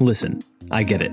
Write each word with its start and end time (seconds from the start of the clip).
Listen, 0.00 0.42
I 0.70 0.82
get 0.82 1.00
it. 1.00 1.12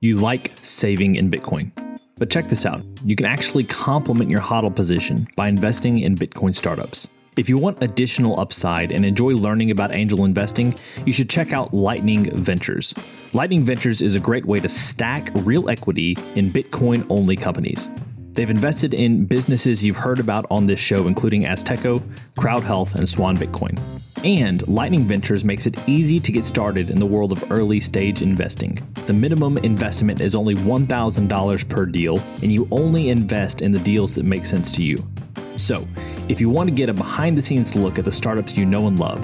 You 0.00 0.16
like 0.16 0.52
saving 0.62 1.16
in 1.16 1.30
Bitcoin. 1.30 1.70
But 2.16 2.30
check 2.30 2.46
this 2.46 2.64
out 2.64 2.82
you 3.04 3.16
can 3.16 3.26
actually 3.26 3.64
complement 3.64 4.30
your 4.30 4.40
HODL 4.40 4.74
position 4.74 5.26
by 5.36 5.48
investing 5.48 5.98
in 5.98 6.16
Bitcoin 6.16 6.54
startups. 6.54 7.08
If 7.36 7.48
you 7.48 7.58
want 7.58 7.82
additional 7.82 8.38
upside 8.38 8.92
and 8.92 9.04
enjoy 9.04 9.30
learning 9.30 9.70
about 9.70 9.92
angel 9.92 10.24
investing, 10.24 10.74
you 11.04 11.12
should 11.12 11.28
check 11.28 11.52
out 11.52 11.74
Lightning 11.74 12.30
Ventures. 12.42 12.94
Lightning 13.32 13.64
Ventures 13.64 14.00
is 14.00 14.14
a 14.14 14.20
great 14.20 14.44
way 14.44 14.60
to 14.60 14.68
stack 14.68 15.30
real 15.34 15.68
equity 15.68 16.16
in 16.34 16.50
Bitcoin 16.50 17.04
only 17.10 17.36
companies. 17.36 17.90
They've 18.34 18.48
invested 18.48 18.94
in 18.94 19.26
businesses 19.26 19.84
you've 19.84 19.96
heard 19.96 20.18
about 20.18 20.46
on 20.50 20.64
this 20.64 20.80
show, 20.80 21.06
including 21.06 21.44
Azteco, 21.44 22.02
Crowd 22.38 22.62
Health, 22.62 22.94
and 22.94 23.06
Swan 23.06 23.36
Bitcoin. 23.36 23.78
And 24.24 24.66
Lightning 24.66 25.04
Ventures 25.04 25.44
makes 25.44 25.66
it 25.66 25.76
easy 25.86 26.18
to 26.20 26.32
get 26.32 26.44
started 26.44 26.90
in 26.90 26.98
the 26.98 27.06
world 27.06 27.32
of 27.32 27.50
early 27.50 27.78
stage 27.80 28.22
investing. 28.22 28.78
The 29.06 29.12
minimum 29.12 29.58
investment 29.58 30.20
is 30.20 30.34
only 30.34 30.54
$1,000 30.54 31.68
per 31.68 31.84
deal, 31.84 32.20
and 32.40 32.50
you 32.50 32.66
only 32.70 33.10
invest 33.10 33.60
in 33.60 33.72
the 33.72 33.80
deals 33.80 34.14
that 34.14 34.24
make 34.24 34.46
sense 34.46 34.72
to 34.72 34.82
you. 34.82 35.06
So, 35.56 35.86
if 36.28 36.40
you 36.40 36.50
want 36.50 36.68
to 36.68 36.74
get 36.74 36.88
a 36.88 36.92
behind 36.92 37.36
the 37.36 37.42
scenes 37.42 37.74
look 37.74 37.98
at 37.98 38.04
the 38.04 38.12
startups 38.12 38.56
you 38.56 38.64
know 38.64 38.86
and 38.86 38.98
love, 38.98 39.20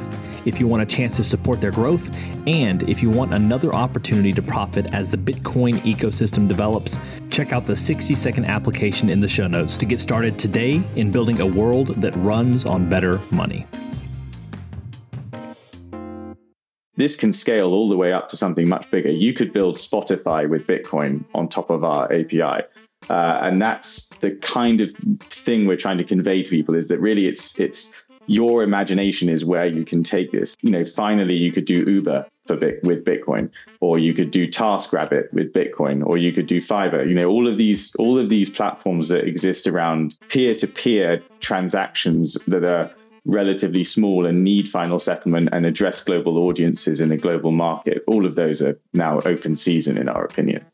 if 0.47 0.61
you 0.61 0.67
want 0.67 0.83
a 0.83 0.87
chance 0.87 1.17
to 1.17 1.25
support 1.25 1.61
their 1.61 1.71
growth, 1.71 2.11
and 2.47 2.83
if 2.89 3.03
you 3.03 3.11
want 3.11 3.35
another 3.35 3.75
opportunity 3.75 4.33
to 4.33 4.43
profit 4.43 4.93
as 4.95 5.11
the 5.11 5.17
Bitcoin 5.17 5.79
ecosystem 5.81 6.49
develops, 6.49 6.99
check 7.31 7.53
out 7.53 7.65
the 7.65 7.77
60 7.77 8.15
second 8.15 8.45
application 8.45 9.09
in 9.09 9.21
the 9.21 9.29
show 9.29 9.47
notes 9.47 9.77
to 9.77 9.87
get 9.87 10.01
started 10.01 10.39
today 10.39 10.83
in 10.97 11.11
building 11.11 11.41
a 11.41 11.47
world 11.47 11.89
that 12.01 12.15
runs 12.17 12.65
on 12.65 12.89
better 12.89 13.21
money. 13.31 13.67
this 16.99 17.15
can 17.15 17.33
scale 17.33 17.69
all 17.69 17.89
the 17.89 17.97
way 17.97 18.13
up 18.13 18.29
to 18.29 18.37
something 18.37 18.69
much 18.69 18.91
bigger. 18.91 19.09
You 19.09 19.33
could 19.33 19.53
build 19.53 19.77
Spotify 19.77 20.49
with 20.49 20.67
Bitcoin 20.67 21.25
on 21.33 21.49
top 21.49 21.71
of 21.71 21.85
our 21.85 22.13
API. 22.13 22.65
Uh, 23.09 23.39
and 23.43 23.61
that's 23.63 24.09
the 24.19 24.33
kind 24.37 24.81
of 24.81 24.91
thing 25.31 25.67
we're 25.67 25.77
trying 25.77 25.99
to 25.99 26.05
convey 26.05 26.43
to 26.43 26.51
people 26.51 26.75
is 26.75 26.89
that 26.89 27.01
really 27.01 27.27
it's 27.27 27.59
it's 27.59 28.03
your 28.27 28.63
imagination 28.63 29.29
is 29.29 29.45
where 29.45 29.67
you 29.67 29.85
can 29.85 30.03
take 30.03 30.31
this. 30.31 30.55
You 30.61 30.71
know, 30.71 30.85
finally 30.85 31.35
you 31.35 31.51
could 31.51 31.65
do 31.65 31.85
Uber 31.91 32.27
for 32.47 32.57
Bit, 32.57 32.83
with 32.83 33.05
Bitcoin, 33.05 33.51
or 33.81 33.99
you 33.99 34.13
could 34.13 34.31
do 34.31 34.47
TaskRabbit 34.47 35.33
with 35.33 35.53
Bitcoin, 35.53 36.05
or 36.05 36.19
you 36.19 36.33
could 36.33 36.47
do 36.47 36.61
Fiverr. 36.61 37.07
You 37.09 37.15
know, 37.15 37.29
all 37.29 37.49
of 37.49 37.57
these 37.57 37.95
all 37.97 38.19
of 38.19 38.29
these 38.29 38.51
platforms 38.51 39.09
that 39.09 39.25
exist 39.27 39.67
around 39.67 40.17
peer-to-peer 40.29 41.23
transactions 41.41 42.35
that 42.47 42.65
are 42.65 42.91
relatively 43.25 43.85
small 43.85 44.25
and 44.25 44.43
need 44.43 44.69
final 44.69 44.99
settlement 44.99 45.51
and 45.53 45.67
address 45.67 46.03
global 46.03 46.39
audiences 46.39 47.01
in 47.01 47.13
a 47.13 47.17
global 47.17 47.53
market. 47.53 48.03
All 48.07 48.25
of 48.25 48.35
those 48.35 48.63
are 48.63 48.79
now 48.95 49.21
open 49.21 49.57
season, 49.57 49.99
in 49.99 50.09
our 50.09 50.25
opinion. 50.25 50.65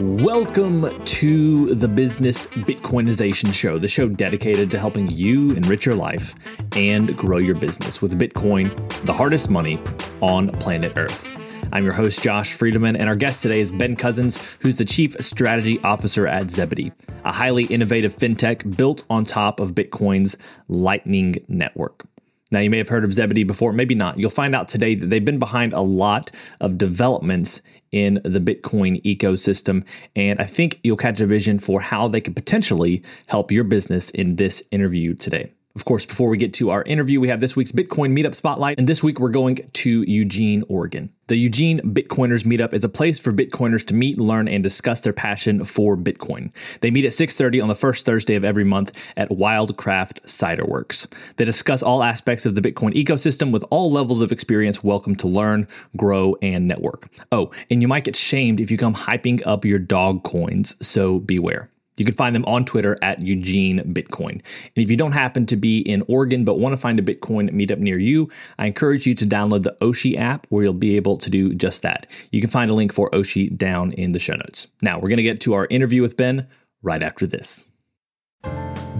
Welcome 0.00 1.04
to 1.04 1.74
the 1.74 1.86
Business 1.86 2.46
Bitcoinization 2.46 3.52
Show, 3.52 3.78
the 3.78 3.86
show 3.86 4.08
dedicated 4.08 4.70
to 4.70 4.78
helping 4.78 5.10
you 5.10 5.50
enrich 5.50 5.84
your 5.84 5.94
life 5.94 6.34
and 6.74 7.14
grow 7.18 7.36
your 7.36 7.54
business 7.56 8.00
with 8.00 8.18
Bitcoin, 8.18 8.74
the 9.04 9.12
hardest 9.12 9.50
money 9.50 9.78
on 10.22 10.52
planet 10.52 10.94
Earth. 10.96 11.28
I'm 11.70 11.84
your 11.84 11.92
host, 11.92 12.22
Josh 12.22 12.56
Friedeman, 12.56 12.98
and 12.98 13.10
our 13.10 13.14
guest 13.14 13.42
today 13.42 13.60
is 13.60 13.72
Ben 13.72 13.94
Cousens, 13.94 14.38
who's 14.60 14.78
the 14.78 14.86
Chief 14.86 15.14
Strategy 15.20 15.78
Officer 15.84 16.26
at 16.26 16.50
Zebedee, 16.50 16.92
a 17.26 17.32
highly 17.32 17.64
innovative 17.64 18.16
fintech 18.16 18.74
built 18.78 19.04
on 19.10 19.26
top 19.26 19.60
of 19.60 19.72
Bitcoin's 19.72 20.34
Lightning 20.68 21.36
Network. 21.46 22.06
Now, 22.50 22.60
you 22.60 22.70
may 22.70 22.78
have 22.78 22.88
heard 22.88 23.04
of 23.04 23.12
Zebedee 23.12 23.44
before, 23.44 23.72
maybe 23.72 23.94
not. 23.94 24.18
You'll 24.18 24.30
find 24.30 24.54
out 24.54 24.68
today 24.68 24.94
that 24.96 25.06
they've 25.06 25.24
been 25.24 25.38
behind 25.38 25.72
a 25.72 25.80
lot 25.80 26.30
of 26.60 26.78
developments 26.78 27.62
in 27.92 28.20
the 28.24 28.40
Bitcoin 28.40 29.02
ecosystem. 29.02 29.84
And 30.16 30.40
I 30.40 30.44
think 30.44 30.80
you'll 30.82 30.96
catch 30.96 31.20
a 31.20 31.26
vision 31.26 31.58
for 31.58 31.80
how 31.80 32.08
they 32.08 32.20
could 32.20 32.34
potentially 32.34 33.02
help 33.26 33.52
your 33.52 33.64
business 33.64 34.10
in 34.10 34.36
this 34.36 34.62
interview 34.70 35.14
today. 35.14 35.52
Of 35.76 35.84
course, 35.84 36.04
before 36.04 36.28
we 36.28 36.36
get 36.36 36.52
to 36.54 36.70
our 36.70 36.82
interview, 36.82 37.20
we 37.20 37.28
have 37.28 37.38
this 37.38 37.54
week's 37.54 37.70
Bitcoin 37.70 38.12
Meetup 38.12 38.34
Spotlight. 38.34 38.76
And 38.78 38.88
this 38.88 39.04
week 39.04 39.20
we're 39.20 39.28
going 39.28 39.56
to 39.72 40.02
Eugene, 40.02 40.64
Oregon. 40.68 41.12
The 41.28 41.36
Eugene 41.36 41.78
Bitcoiners 41.78 42.44
Meetup 42.44 42.72
is 42.72 42.82
a 42.82 42.88
place 42.88 43.20
for 43.20 43.32
Bitcoiners 43.32 43.86
to 43.86 43.94
meet, 43.94 44.18
learn, 44.18 44.48
and 44.48 44.64
discuss 44.64 45.00
their 45.00 45.12
passion 45.12 45.64
for 45.64 45.96
Bitcoin. 45.96 46.52
They 46.80 46.90
meet 46.90 47.04
at 47.04 47.12
6:30 47.12 47.62
on 47.62 47.68
the 47.68 47.76
first 47.76 48.04
Thursday 48.04 48.34
of 48.34 48.44
every 48.44 48.64
month 48.64 48.90
at 49.16 49.28
Wildcraft 49.28 50.22
Ciderworks. 50.24 51.06
They 51.36 51.44
discuss 51.44 51.84
all 51.84 52.02
aspects 52.02 52.46
of 52.46 52.56
the 52.56 52.62
Bitcoin 52.62 52.92
ecosystem 52.94 53.52
with 53.52 53.64
all 53.70 53.92
levels 53.92 54.22
of 54.22 54.32
experience 54.32 54.82
welcome 54.82 55.14
to 55.16 55.28
learn, 55.28 55.68
grow, 55.96 56.34
and 56.42 56.66
network. 56.66 57.08
Oh, 57.30 57.52
and 57.70 57.80
you 57.80 57.86
might 57.86 58.02
get 58.02 58.16
shamed 58.16 58.58
if 58.58 58.72
you 58.72 58.76
come 58.76 58.96
hyping 58.96 59.40
up 59.46 59.64
your 59.64 59.78
dog 59.78 60.24
coins, 60.24 60.74
so 60.84 61.20
beware. 61.20 61.70
You 61.96 62.04
can 62.04 62.14
find 62.14 62.34
them 62.34 62.44
on 62.46 62.64
Twitter 62.64 62.96
at 63.02 63.22
Eugene 63.22 63.80
Bitcoin. 63.92 64.32
And 64.32 64.42
if 64.76 64.90
you 64.90 64.96
don't 64.96 65.12
happen 65.12 65.44
to 65.46 65.56
be 65.56 65.80
in 65.80 66.02
Oregon 66.08 66.44
but 66.44 66.58
want 66.58 66.72
to 66.72 66.76
find 66.78 66.98
a 66.98 67.02
Bitcoin 67.02 67.50
meetup 67.50 67.78
near 67.78 67.98
you, 67.98 68.30
I 68.58 68.66
encourage 68.66 69.06
you 69.06 69.14
to 69.16 69.26
download 69.26 69.64
the 69.64 69.76
Oshi 69.82 70.16
app 70.16 70.46
where 70.48 70.64
you'll 70.64 70.72
be 70.72 70.96
able 70.96 71.18
to 71.18 71.28
do 71.28 71.54
just 71.54 71.82
that. 71.82 72.06
You 72.32 72.40
can 72.40 72.50
find 72.50 72.70
a 72.70 72.74
link 72.74 72.92
for 72.92 73.10
Oshi 73.10 73.54
down 73.54 73.92
in 73.92 74.12
the 74.12 74.18
show 74.18 74.34
notes. 74.34 74.68
Now, 74.80 74.96
we're 74.96 75.08
going 75.08 75.18
to 75.18 75.22
get 75.22 75.40
to 75.42 75.54
our 75.54 75.66
interview 75.68 76.00
with 76.00 76.16
Ben 76.16 76.46
right 76.82 77.02
after 77.02 77.26
this. 77.26 77.70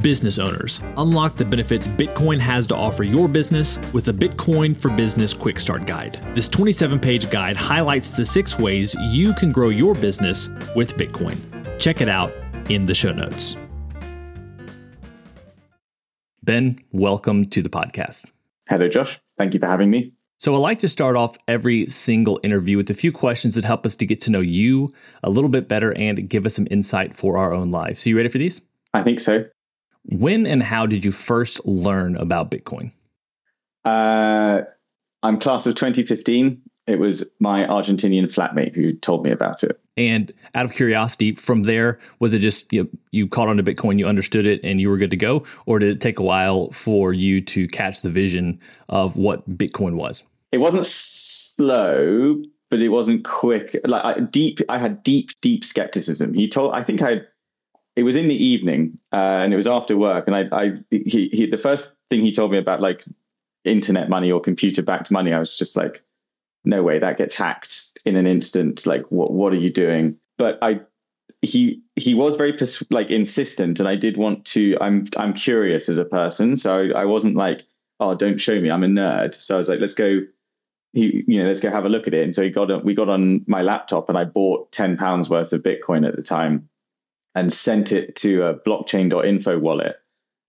Business 0.02 0.38
owners, 0.38 0.80
unlock 0.96 1.36
the 1.36 1.44
benefits 1.44 1.86
Bitcoin 1.86 2.38
has 2.38 2.66
to 2.68 2.76
offer 2.76 3.04
your 3.04 3.28
business 3.28 3.78
with 3.92 4.06
the 4.06 4.12
Bitcoin 4.12 4.74
for 4.74 4.90
Business 4.90 5.34
Quick 5.34 5.60
Start 5.60 5.86
Guide. 5.86 6.18
This 6.34 6.48
27 6.48 6.98
page 6.98 7.30
guide 7.30 7.56
highlights 7.56 8.12
the 8.12 8.24
six 8.24 8.58
ways 8.58 8.94
you 9.10 9.34
can 9.34 9.52
grow 9.52 9.68
your 9.68 9.94
business 9.94 10.48
with 10.74 10.94
Bitcoin. 10.94 11.38
Check 11.78 12.00
it 12.00 12.08
out 12.08 12.32
in 12.70 12.86
the 12.86 12.94
show 12.94 13.12
notes. 13.12 13.56
Ben, 16.42 16.78
welcome 16.92 17.46
to 17.46 17.62
the 17.62 17.68
podcast. 17.68 18.30
Hello, 18.68 18.88
Josh. 18.88 19.20
Thank 19.36 19.54
you 19.54 19.60
for 19.60 19.66
having 19.66 19.90
me. 19.90 20.12
So, 20.38 20.54
I 20.54 20.58
like 20.58 20.78
to 20.78 20.88
start 20.88 21.16
off 21.16 21.36
every 21.48 21.84
single 21.86 22.40
interview 22.42 22.78
with 22.78 22.88
a 22.88 22.94
few 22.94 23.12
questions 23.12 23.56
that 23.56 23.64
help 23.64 23.84
us 23.84 23.94
to 23.96 24.06
get 24.06 24.22
to 24.22 24.30
know 24.30 24.40
you 24.40 24.94
a 25.22 25.28
little 25.28 25.50
bit 25.50 25.68
better 25.68 25.92
and 25.92 26.30
give 26.30 26.46
us 26.46 26.54
some 26.54 26.66
insight 26.70 27.12
for 27.12 27.36
our 27.36 27.52
own 27.52 27.70
lives. 27.70 28.02
So, 28.02 28.08
you 28.08 28.16
ready 28.16 28.30
for 28.30 28.38
these? 28.38 28.62
I 28.94 29.02
think 29.02 29.20
so. 29.20 29.44
When 30.04 30.46
and 30.46 30.62
how 30.62 30.86
did 30.86 31.04
you 31.04 31.10
first 31.10 31.66
learn 31.66 32.16
about 32.16 32.50
Bitcoin? 32.50 32.92
Uh, 33.84 34.62
I'm 35.22 35.38
class 35.40 35.66
of 35.66 35.74
2015 35.74 36.62
it 36.90 36.98
was 36.98 37.30
my 37.38 37.64
Argentinian 37.64 38.24
flatmate 38.24 38.74
who 38.74 38.92
told 38.92 39.24
me 39.24 39.30
about 39.30 39.62
it. 39.62 39.80
And 39.96 40.32
out 40.54 40.64
of 40.64 40.72
curiosity, 40.72 41.34
from 41.34 41.64
there, 41.64 41.98
was 42.18 42.32
it 42.34 42.38
just 42.38 42.72
you, 42.72 42.84
know, 42.84 42.90
you 43.10 43.28
caught 43.28 43.48
on 43.48 43.56
to 43.58 43.62
Bitcoin, 43.62 43.98
you 43.98 44.06
understood 44.06 44.46
it, 44.46 44.60
and 44.64 44.80
you 44.80 44.88
were 44.88 44.96
good 44.96 45.10
to 45.10 45.16
go, 45.16 45.44
or 45.66 45.78
did 45.78 45.90
it 45.90 46.00
take 46.00 46.18
a 46.18 46.22
while 46.22 46.70
for 46.70 47.12
you 47.12 47.40
to 47.42 47.68
catch 47.68 48.02
the 48.02 48.08
vision 48.08 48.60
of 48.88 49.16
what 49.16 49.48
Bitcoin 49.58 49.94
was? 49.94 50.22
It 50.52 50.58
wasn't 50.58 50.84
slow, 50.84 52.42
but 52.70 52.80
it 52.80 52.88
wasn't 52.88 53.24
quick. 53.24 53.78
Like 53.84 54.04
I, 54.04 54.20
deep, 54.20 54.60
I 54.68 54.78
had 54.78 55.02
deep, 55.02 55.30
deep 55.40 55.64
skepticism. 55.64 56.32
He 56.32 56.48
told, 56.48 56.74
I 56.74 56.82
think 56.82 57.02
I, 57.02 57.20
it 57.96 58.02
was 58.02 58.16
in 58.16 58.28
the 58.28 58.44
evening, 58.44 58.98
uh, 59.12 59.16
and 59.16 59.52
it 59.52 59.56
was 59.56 59.66
after 59.66 59.96
work, 59.96 60.26
and 60.26 60.34
I, 60.34 60.44
I, 60.52 60.72
he, 60.90 61.28
he, 61.32 61.46
the 61.46 61.58
first 61.58 61.96
thing 62.08 62.22
he 62.22 62.32
told 62.32 62.52
me 62.52 62.58
about 62.58 62.80
like 62.80 63.04
internet 63.64 64.08
money 64.08 64.32
or 64.32 64.40
computer 64.40 64.82
backed 64.82 65.10
money, 65.10 65.32
I 65.32 65.38
was 65.38 65.58
just 65.58 65.76
like 65.76 66.02
no 66.64 66.82
way 66.82 66.98
that 66.98 67.18
gets 67.18 67.34
hacked 67.34 67.98
in 68.04 68.16
an 68.16 68.26
instant. 68.26 68.86
Like 68.86 69.02
what 69.10 69.32
what 69.32 69.52
are 69.52 69.56
you 69.56 69.72
doing? 69.72 70.16
But 70.38 70.58
i 70.62 70.80
he 71.42 71.80
he 71.96 72.14
was 72.14 72.36
very 72.36 72.52
pers- 72.52 72.90
like 72.90 73.08
insistent 73.08 73.80
and 73.80 73.88
i 73.88 73.96
did 73.96 74.18
want 74.18 74.44
to 74.44 74.76
i'm 74.80 75.06
i'm 75.16 75.32
curious 75.32 75.88
as 75.88 75.98
a 75.98 76.04
person. 76.04 76.56
So 76.56 76.90
I, 76.94 77.02
I 77.02 77.04
wasn't 77.04 77.36
like 77.36 77.64
oh 77.98 78.14
don't 78.14 78.40
show 78.40 78.60
me 78.60 78.70
i'm 78.70 78.84
a 78.84 78.88
nerd. 78.88 79.34
So 79.34 79.54
i 79.54 79.58
was 79.58 79.68
like 79.68 79.80
let's 79.80 79.94
go 79.94 80.20
he 80.92 81.24
you 81.26 81.40
know 81.40 81.46
let's 81.46 81.60
go 81.60 81.70
have 81.70 81.84
a 81.84 81.88
look 81.88 82.06
at 82.06 82.14
it. 82.14 82.24
And 82.24 82.34
so 82.34 82.42
he 82.42 82.50
got 82.50 82.84
we 82.84 82.94
got 82.94 83.08
on 83.08 83.44
my 83.46 83.62
laptop 83.62 84.08
and 84.08 84.18
i 84.18 84.24
bought 84.24 84.70
10 84.72 84.96
pounds 84.96 85.30
worth 85.30 85.52
of 85.52 85.62
bitcoin 85.62 86.06
at 86.06 86.16
the 86.16 86.22
time 86.22 86.68
and 87.34 87.52
sent 87.52 87.92
it 87.92 88.16
to 88.16 88.42
a 88.42 88.54
blockchain.info 88.54 89.58
wallet. 89.60 89.96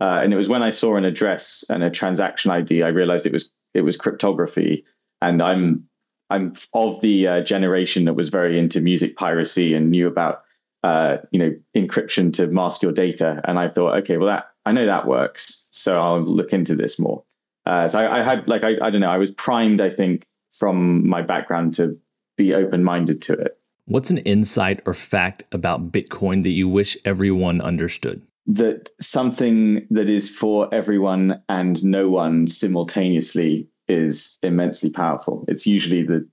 Uh, 0.02 0.20
and 0.24 0.34
it 0.34 0.36
was 0.36 0.50
when 0.50 0.64
i 0.64 0.72
saw 0.72 0.96
an 0.96 1.06
address 1.06 1.64
and 1.70 1.84
a 1.84 1.90
transaction 1.90 2.52
id 2.52 2.84
i 2.84 2.90
realized 2.90 3.26
it 3.26 3.34
was 3.34 3.54
it 3.74 3.82
was 3.82 3.96
cryptography. 3.96 4.84
And 5.22 5.42
i'm 5.42 5.88
I'm 6.32 6.54
of 6.74 7.02
the 7.02 7.28
uh, 7.28 7.42
generation 7.42 8.06
that 8.06 8.14
was 8.14 8.30
very 8.30 8.58
into 8.58 8.82
music 8.82 9.16
piracy 9.18 9.74
and 9.74 9.92
knew 9.92 10.08
about 10.08 10.44
uh, 10.84 11.18
you 11.32 11.40
know 11.40 11.56
encryption 11.76 12.34
to 12.34 12.48
mask 12.48 12.82
your 12.82 12.92
data. 12.92 13.42
And 13.46 13.60
I 13.60 13.68
thought, 13.68 13.96
okay, 14.00 14.18
well 14.18 14.28
that 14.28 14.46
I 14.66 14.72
know 14.72 14.86
that 14.86 15.08
works, 15.08 15.68
so 15.72 16.02
I'll 16.02 16.22
look 16.22 16.54
into 16.54 16.76
this 16.76 17.00
more. 17.00 17.24
Uh, 17.66 17.88
so 17.88 18.00
I, 18.00 18.22
I, 18.22 18.24
had 18.24 18.48
like 18.48 18.64
I, 18.64 18.74
I 18.82 18.90
don't 18.90 19.02
know, 19.02 19.10
I 19.10 19.18
was 19.18 19.32
primed, 19.32 19.82
I 19.82 19.90
think, 19.90 20.28
from 20.52 21.08
my 21.08 21.22
background 21.22 21.74
to 21.76 21.98
be 22.38 22.54
open 22.54 22.84
minded 22.84 23.22
to 23.24 23.34
it. 23.34 23.58
What's 23.86 24.10
an 24.10 24.20
insight 24.20 24.82
or 24.86 24.94
fact 24.94 25.44
about 25.52 25.92
Bitcoin 25.92 26.44
that 26.44 26.52
you 26.52 26.68
wish 26.68 26.98
everyone 27.06 27.62
understood? 27.62 28.22
That 28.48 28.90
something 29.00 29.86
that 29.92 30.10
is 30.10 30.30
for 30.30 30.74
everyone 30.74 31.42
and 31.50 31.84
no 31.84 32.10
one 32.10 32.48
simultaneously 32.48 33.68
is 33.92 34.40
immensely 34.44 34.90
powerful. 34.90 35.46
It's 35.48 35.68
usually 35.68 36.04
the 36.04 36.28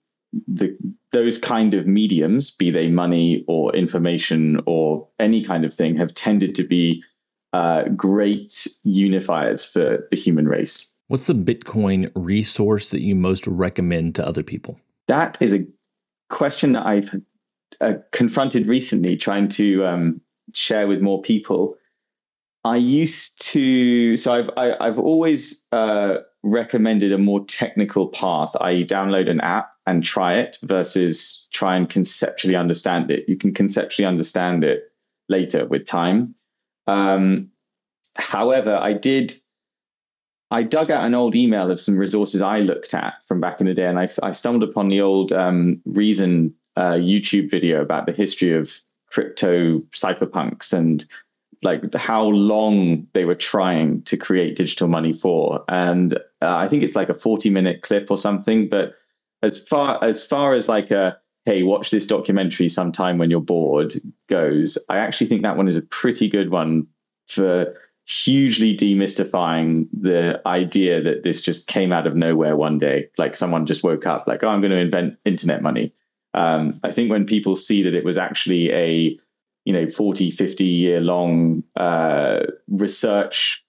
the 0.47 0.77
those 1.13 1.39
kind 1.39 1.75
of 1.75 1.87
mediums, 1.87 2.55
be 2.55 2.71
they 2.71 2.89
money 2.89 3.45
or 3.49 3.75
information 3.75 4.61
or 4.67 5.09
any 5.19 5.43
kind 5.43 5.65
of 5.65 5.73
thing, 5.73 5.97
have 5.97 6.15
tended 6.15 6.55
to 6.57 6.65
be 6.65 7.03
uh, 7.53 7.85
great 7.97 8.51
unifiers 8.85 9.71
for 9.71 10.07
the 10.11 10.17
human 10.17 10.47
race. 10.47 10.95
What's 11.09 11.27
the 11.27 11.35
Bitcoin 11.35 12.11
resource 12.15 12.91
that 12.91 13.01
you 13.01 13.15
most 13.15 13.47
recommend 13.47 14.15
to 14.17 14.27
other 14.27 14.43
people? 14.43 14.79
That 15.07 15.41
is 15.41 15.55
a 15.55 15.67
question 16.29 16.73
that 16.73 16.85
I've 16.85 17.15
uh, 17.81 17.95
confronted 18.13 18.67
recently, 18.67 19.17
trying 19.17 19.49
to 19.51 19.87
um, 19.87 20.21
share 20.53 20.87
with 20.87 21.01
more 21.01 21.23
people. 21.23 21.77
I 22.65 22.77
used 22.77 23.41
to, 23.53 24.17
so 24.19 24.35
I've 24.35 24.51
I, 24.59 24.65
have 24.67 24.77
i 24.81 24.85
have 24.85 24.99
always 24.99 25.67
uh, 25.73 26.19
recommended 26.43 27.13
a 27.13 27.19
more 27.19 27.45
technical 27.47 28.09
path, 28.09 28.55
i.e., 28.61 28.87
download 28.87 29.29
an 29.29 29.41
app 29.41 29.73
and 29.87 30.05
try 30.05 30.35
it 30.35 30.59
versus 30.63 31.49
try 31.53 31.77
and 31.77 31.89
conceptually 31.89 32.55
understand 32.55 33.11
it. 33.11 33.29
You 33.29 33.37
can 33.37 33.53
conceptually 33.53 34.07
understand 34.07 34.65
it 34.65 34.93
later 35.29 35.67
with 35.67 35.87
time. 35.87 36.35
Um, 36.87 37.51
however, 38.17 38.77
I 38.77 38.93
did. 38.93 39.35
I 40.51 40.63
dug 40.63 40.91
out 40.91 41.05
an 41.05 41.15
old 41.15 41.35
email 41.35 41.71
of 41.71 41.79
some 41.79 41.99
resources 41.99 42.41
I 42.41 42.61
looked 42.61 42.95
at 42.95 43.15
from 43.27 43.41
back 43.41 43.61
in 43.61 43.67
the 43.67 43.75
day, 43.75 43.87
and 43.87 43.99
I, 43.99 44.09
I 44.23 44.33
stumbled 44.33 44.69
upon 44.69 44.89
the 44.89 45.03
old 45.03 45.33
um, 45.33 45.83
Reason 45.85 46.55
uh, 46.77 46.93
YouTube 46.93 47.51
video 47.51 47.83
about 47.83 48.07
the 48.07 48.13
history 48.13 48.55
of 48.55 48.73
crypto 49.11 49.81
cypherpunks 49.95 50.73
and 50.73 51.05
like 51.63 51.95
how 51.95 52.25
long 52.25 53.07
they 53.13 53.25
were 53.25 53.35
trying 53.35 54.03
to 54.03 54.17
create 54.17 54.57
digital 54.57 54.89
money 54.89 55.13
for. 55.13 55.65
And 55.69 56.15
uh, 56.43 56.57
I 56.57 56.69
think 56.69 56.83
it's 56.83 56.97
like 56.97 57.09
a 57.09 57.15
40 57.15 57.51
minute 57.51 57.83
clip 57.83 58.11
or 58.11 58.17
something. 58.17 58.69
But 58.69 58.95
as 59.43 59.63
far 59.63 60.03
as 60.03 60.27
far 60.27 60.55
as 60.55 60.69
like 60.69 60.91
a 60.91 61.17
hey, 61.45 61.63
watch 61.63 61.91
this 61.91 62.07
documentary 62.07 62.69
sometime 62.69 63.17
when 63.17 63.31
you're 63.31 63.41
bored 63.41 63.95
goes, 64.29 64.77
I 64.91 64.99
actually 64.99 65.29
think 65.29 65.43
that 65.43 65.57
one 65.57 65.67
is 65.67 65.77
a 65.77 65.83
pretty 65.83 66.29
good 66.29 66.51
one 66.51 66.87
for 67.27 67.75
hugely 68.07 68.77
demystifying 68.77 69.87
the 69.99 70.43
idea 70.47 71.03
that 71.03 71.25
this 71.25 71.41
just 71.41 71.67
came 71.67 71.91
out 71.91 72.07
of 72.07 72.17
nowhere 72.17 72.55
one 72.55 72.77
day. 72.77 73.09
Like 73.17 73.35
someone 73.35 73.65
just 73.65 73.83
woke 73.83 74.07
up, 74.07 74.27
like, 74.27 74.43
oh, 74.43 74.49
I'm 74.49 74.61
going 74.61 74.73
to 74.73 74.79
invent 74.79 75.17
internet 75.25 75.63
money. 75.63 75.95
Um, 76.35 76.79
I 76.85 76.93
think 76.93 77.11
when 77.11 77.25
people 77.25 77.55
see 77.55 77.83
that 77.83 77.95
it 77.95 78.05
was 78.05 78.19
actually 78.19 78.71
a 78.71 79.19
you 79.69 79.75
know 79.75 79.87
40 79.87 80.31
50 80.31 80.65
year 80.65 81.01
long 81.01 81.63
uh, 81.77 82.41
research 82.69 83.63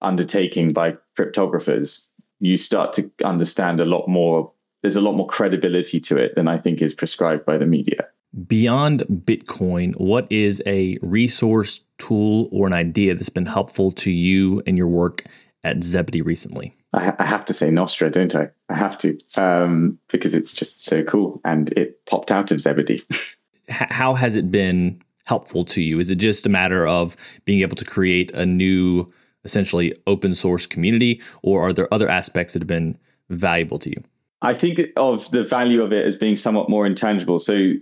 undertaking 0.00 0.72
by 0.72 0.96
cryptographers 1.18 2.12
you 2.38 2.56
start 2.56 2.92
to 2.94 3.10
understand 3.24 3.80
a 3.80 3.84
lot 3.84 4.06
more 4.06 4.52
there's 4.82 4.94
a 4.94 5.00
lot 5.00 5.14
more 5.14 5.26
credibility 5.26 5.98
to 5.98 6.16
it 6.16 6.36
than 6.36 6.46
i 6.46 6.56
think 6.56 6.80
is 6.80 6.94
prescribed 6.94 7.44
by 7.44 7.58
the 7.58 7.66
media. 7.66 8.06
Beyond 8.46 9.00
bitcoin 9.24 9.98
what 9.98 10.30
is 10.30 10.62
a 10.66 10.94
resource 11.02 11.82
tool 11.98 12.48
or 12.52 12.68
an 12.68 12.74
idea 12.74 13.16
that's 13.16 13.28
been 13.28 13.46
helpful 13.46 13.90
to 13.90 14.12
you 14.12 14.62
and 14.68 14.78
your 14.78 14.86
work 14.86 15.24
at 15.64 15.82
zebedee 15.82 16.22
recently? 16.22 16.76
I, 16.94 17.12
I 17.18 17.24
have 17.24 17.44
to 17.46 17.52
say 17.52 17.70
Nostr 17.70 18.10
don't 18.12 18.36
i? 18.36 18.50
I 18.68 18.74
have 18.76 18.96
to 18.98 19.18
um, 19.36 19.98
because 20.12 20.32
it's 20.32 20.54
just 20.54 20.84
so 20.84 21.02
cool 21.02 21.40
and 21.44 21.72
it 21.72 22.06
popped 22.06 22.30
out 22.30 22.52
of 22.52 22.60
zebedee. 22.60 23.00
How 23.68 24.14
has 24.14 24.36
it 24.36 24.50
been 24.52 25.02
helpful 25.30 25.64
to 25.64 25.80
you? 25.80 26.00
Is 26.00 26.10
it 26.10 26.16
just 26.16 26.44
a 26.44 26.48
matter 26.48 26.84
of 26.88 27.16
being 27.44 27.60
able 27.60 27.76
to 27.76 27.84
create 27.84 28.32
a 28.32 28.44
new, 28.44 29.10
essentially 29.44 29.94
open 30.08 30.34
source 30.34 30.66
community, 30.66 31.22
or 31.44 31.68
are 31.68 31.72
there 31.72 31.92
other 31.94 32.08
aspects 32.08 32.52
that 32.52 32.62
have 32.62 32.74
been 32.78 32.98
valuable 33.28 33.78
to 33.78 33.90
you? 33.90 34.02
I 34.42 34.54
think 34.54 34.80
of 34.96 35.30
the 35.30 35.44
value 35.44 35.82
of 35.82 35.92
it 35.92 36.04
as 36.04 36.16
being 36.16 36.34
somewhat 36.34 36.68
more 36.68 36.84
intangible. 36.84 37.38
So 37.38 37.74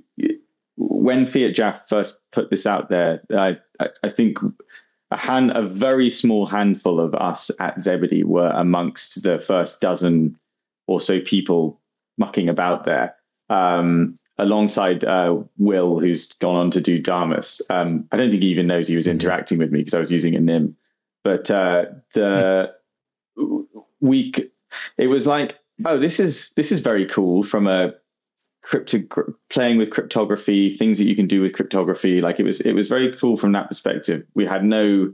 when 0.77 1.25
fiatjaf 1.25 1.89
first 1.89 2.21
put 2.33 2.51
this 2.51 2.67
out 2.67 2.91
there, 2.91 3.23
I, 3.33 3.57
I 4.03 4.11
think 4.11 4.37
a 5.11 5.17
hand, 5.17 5.53
a 5.53 5.63
very 5.63 6.11
small 6.11 6.45
handful 6.47 7.01
of 7.01 7.15
us 7.15 7.51
at 7.61 7.81
Zebedee 7.81 8.25
were 8.25 8.51
amongst 8.51 9.23
the 9.23 9.39
first 9.39 9.81
dozen 9.81 10.37
or 10.87 11.01
so 11.01 11.19
people 11.21 11.81
mucking 12.19 12.49
about 12.51 12.85
there. 12.85 13.15
Um, 13.49 14.17
alongside 14.39 15.05
uh, 15.05 15.37
Will, 15.59 15.99
who's 15.99 16.33
gone 16.35 16.57
on 16.57 16.71
to 16.71 16.81
do 16.81 17.01
Damus. 17.01 17.61
Um, 17.71 18.07
I 18.13 18.17
don't 18.17 18.31
think 18.31 18.43
he 18.43 18.49
even 18.51 18.67
knows 18.67 18.89
he 18.89 18.97
was 18.97 19.07
mm-hmm. 19.07 19.13
interacting 19.13 19.59
with 19.59 19.71
me 19.71 19.81
because 19.81 19.95
I 19.95 20.01
was 20.01 20.13
using 20.13 20.35
a 20.35 20.41
nym. 20.41 20.77
But 21.25 21.51
uh, 21.51 21.87
the 22.15 22.75
week, 24.01 24.53
it 24.97 25.09
was 25.09 25.27
like, 25.27 25.59
oh, 25.85 25.99
this 25.99 26.21
is 26.21 26.53
this 26.53 26.73
is 26.73 26.81
very 26.81 27.07
cool 27.07 27.43
from 27.43 27.67
a 27.67 27.93
crypto 28.63 29.01
playing 29.51 29.79
with 29.79 29.91
cryptography, 29.91 30.71
things 30.71 30.99
that 30.99 31.05
you 31.05 31.17
can 31.17 31.27
do 31.27 31.43
with 31.43 31.55
cryptography. 31.55 32.21
Like 32.21 32.39
it 32.39 32.45
was 32.45 32.61
it 32.61 32.73
was 32.75 32.89
very 32.89 33.17
cool 33.17 33.37
from 33.37 33.53
that 33.53 33.69
perspective. 33.69 34.25
We 34.35 34.47
had 34.47 34.65
no 34.65 35.13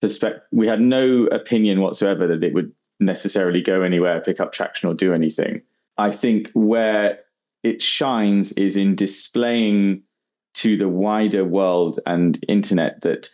perspective, 0.00 0.46
we 0.52 0.68
had 0.68 0.80
no 0.80 1.26
opinion 1.26 1.80
whatsoever 1.80 2.26
that 2.28 2.42
it 2.44 2.54
would 2.54 2.72
necessarily 3.00 3.60
go 3.60 3.82
anywhere, 3.82 4.20
pick 4.20 4.40
up 4.40 4.52
traction, 4.52 4.88
or 4.88 4.94
do 4.94 5.12
anything. 5.12 5.62
I 5.98 6.10
think 6.10 6.50
where 6.52 7.20
it 7.62 7.82
shines 7.82 8.52
is 8.52 8.76
in 8.76 8.96
displaying 8.96 10.02
to 10.54 10.76
the 10.76 10.88
wider 10.88 11.44
world 11.44 11.98
and 12.06 12.44
internet 12.48 13.00
that 13.02 13.28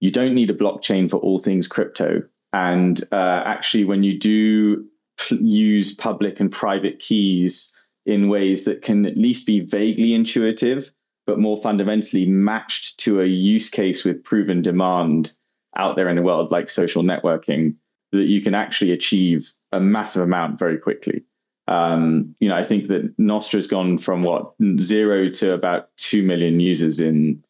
you 0.00 0.10
don't 0.10 0.34
need 0.34 0.50
a 0.50 0.54
blockchain 0.54 1.10
for 1.10 1.16
all 1.18 1.38
things 1.38 1.66
crypto. 1.66 2.22
And 2.52 3.00
uh, 3.12 3.42
actually, 3.44 3.84
when 3.84 4.02
you 4.02 4.18
do 4.18 4.84
use 5.30 5.94
public 5.94 6.40
and 6.40 6.50
private 6.50 6.98
keys 6.98 7.74
in 8.06 8.28
ways 8.28 8.64
that 8.64 8.82
can 8.82 9.04
at 9.06 9.16
least 9.16 9.46
be 9.46 9.60
vaguely 9.60 10.14
intuitive, 10.14 10.92
but 11.26 11.38
more 11.38 11.56
fundamentally 11.56 12.26
matched 12.26 12.98
to 13.00 13.20
a 13.20 13.26
use 13.26 13.68
case 13.68 14.04
with 14.04 14.24
proven 14.24 14.62
demand 14.62 15.32
out 15.76 15.96
there 15.96 16.08
in 16.08 16.16
the 16.16 16.22
world, 16.22 16.50
like 16.50 16.70
social 16.70 17.02
networking, 17.02 17.74
that 18.12 18.24
you 18.24 18.40
can 18.40 18.54
actually 18.54 18.92
achieve 18.92 19.52
a 19.72 19.80
massive 19.80 20.22
amount 20.22 20.58
very 20.58 20.78
quickly. 20.78 21.22
Um, 21.68 22.34
you 22.40 22.48
know, 22.48 22.56
I 22.56 22.64
think 22.64 22.86
that 22.88 23.16
Nostr's 23.18 23.66
gone 23.66 23.98
from 23.98 24.22
what 24.22 24.54
zero 24.80 25.28
to 25.28 25.52
about 25.52 25.90
two 25.98 26.22
million 26.22 26.60
users 26.60 26.98
in 26.98 27.44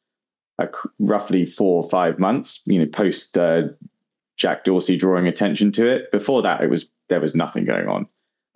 roughly 0.99 1.47
four 1.47 1.83
or 1.83 1.89
five 1.89 2.19
months. 2.19 2.63
You 2.67 2.81
know, 2.81 2.87
post 2.87 3.39
uh, 3.39 3.69
Jack 4.37 4.65
Dorsey 4.65 4.97
drawing 4.97 5.29
attention 5.29 5.71
to 5.73 5.89
it. 5.89 6.11
Before 6.11 6.43
that, 6.43 6.63
it 6.63 6.69
was 6.69 6.91
there 7.09 7.21
was 7.21 7.37
nothing 7.37 7.65
going 7.65 7.89
on. 7.89 8.07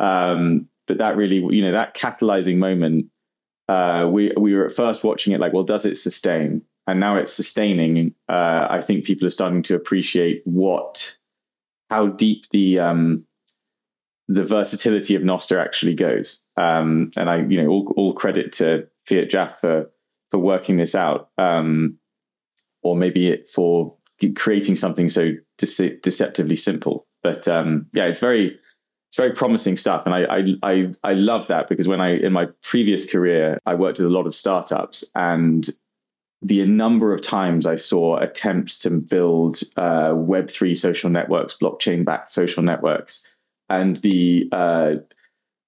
Um, 0.01 0.69
but 0.89 0.99
that 0.99 1.17
really, 1.17 1.37
you 1.55 1.63
know, 1.63 1.73
that 1.73 1.97
catalyzing 1.97 2.57
moment, 2.57 3.07
uh, 3.69 4.09
we 4.11 4.33
we 4.37 4.55
were 4.55 4.67
at 4.67 4.73
first 4.73 5.05
watching 5.05 5.33
it 5.33 5.41
like, 5.41 5.53
well, 5.53 5.63
does 5.63 5.87
it 5.87 5.97
sustain? 5.97 6.63
And 6.89 6.99
now 6.99 7.17
it's 7.17 7.33
sustaining. 7.33 8.13
Uh, 8.29 8.67
I 8.69 8.81
think 8.81 9.05
people 9.05 9.29
are 9.29 9.31
starting 9.31 9.63
to 9.63 9.77
appreciate 9.77 10.43
what, 10.45 11.17
how 11.91 12.09
deep 12.09 12.49
the 12.49 12.81
um, 12.81 13.25
the 14.29 14.45
versatility 14.45 15.15
of 15.15 15.23
Nostr 15.23 15.61
actually 15.61 15.95
goes. 15.95 16.45
Um, 16.57 17.11
and 17.17 17.29
I, 17.29 17.43
you 17.43 17.63
know, 17.63 17.69
all, 17.69 17.93
all 17.97 18.13
credit 18.13 18.53
to 18.55 18.89
fiatjaf 19.09 19.53
for 19.57 19.91
for 20.31 20.39
working 20.39 20.79
this 20.79 20.95
out, 20.95 21.29
um, 21.37 21.99
or 22.83 22.97
maybe 22.97 23.29
it 23.29 23.51
for 23.51 23.95
creating 24.37 24.77
something 24.77 25.09
so 25.09 25.33
dece- 25.61 26.01
deceptively 26.03 26.57
simple. 26.57 27.07
But 27.23 27.47
um, 27.49 27.87
yeah, 27.93 28.05
it's 28.05 28.21
very 28.21 28.59
it's 29.09 29.17
very 29.17 29.33
promising 29.33 29.77
stuff, 29.77 30.07
and 30.07 30.15
I, 30.15 30.25
I 30.25 30.57
I 30.63 30.93
I 31.05 31.13
love 31.15 31.49
that 31.49 31.69
because 31.69 31.89
when 31.89 32.01
I 32.01 32.17
in 32.17 32.33
my 32.33 32.47
previous 32.63 33.11
career 33.11 33.59
I 33.67 33.75
worked 33.75 33.99
with 33.99 34.07
a 34.07 34.13
lot 34.13 34.27
of 34.27 34.35
startups, 34.35 35.05
and 35.15 35.69
the 36.41 36.65
number 36.67 37.13
of 37.13 37.23
times 37.23 37.67
I 37.67 37.77
saw 37.77 38.17
attempts 38.17 38.79
to 38.81 38.91
build 38.91 39.61
uh, 39.77 40.15
Web 40.17 40.49
three 40.49 40.75
social 40.75 41.11
networks, 41.11 41.59
blockchain 41.59 42.05
backed 42.05 42.31
social 42.31 42.63
networks 42.63 43.29
and 43.73 43.97
the 43.97 44.49
uh, 44.53 44.95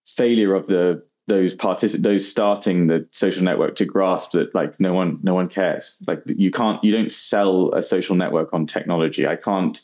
failure 0.06 0.54
of 0.54 0.66
the 0.66 1.02
those 1.26 1.56
those 1.56 2.28
starting 2.28 2.86
the 2.86 3.08
social 3.10 3.42
network 3.42 3.76
to 3.76 3.86
grasp 3.86 4.32
that 4.32 4.54
like 4.54 4.78
no 4.78 4.92
one 4.92 5.18
no 5.22 5.34
one 5.34 5.48
cares. 5.48 6.00
Like 6.06 6.22
you 6.26 6.50
can't 6.50 6.84
you 6.84 6.92
don't 6.92 7.12
sell 7.12 7.72
a 7.72 7.82
social 7.82 8.14
network 8.14 8.52
on 8.52 8.66
technology. 8.66 9.26
I 9.26 9.36
can't 9.36 9.80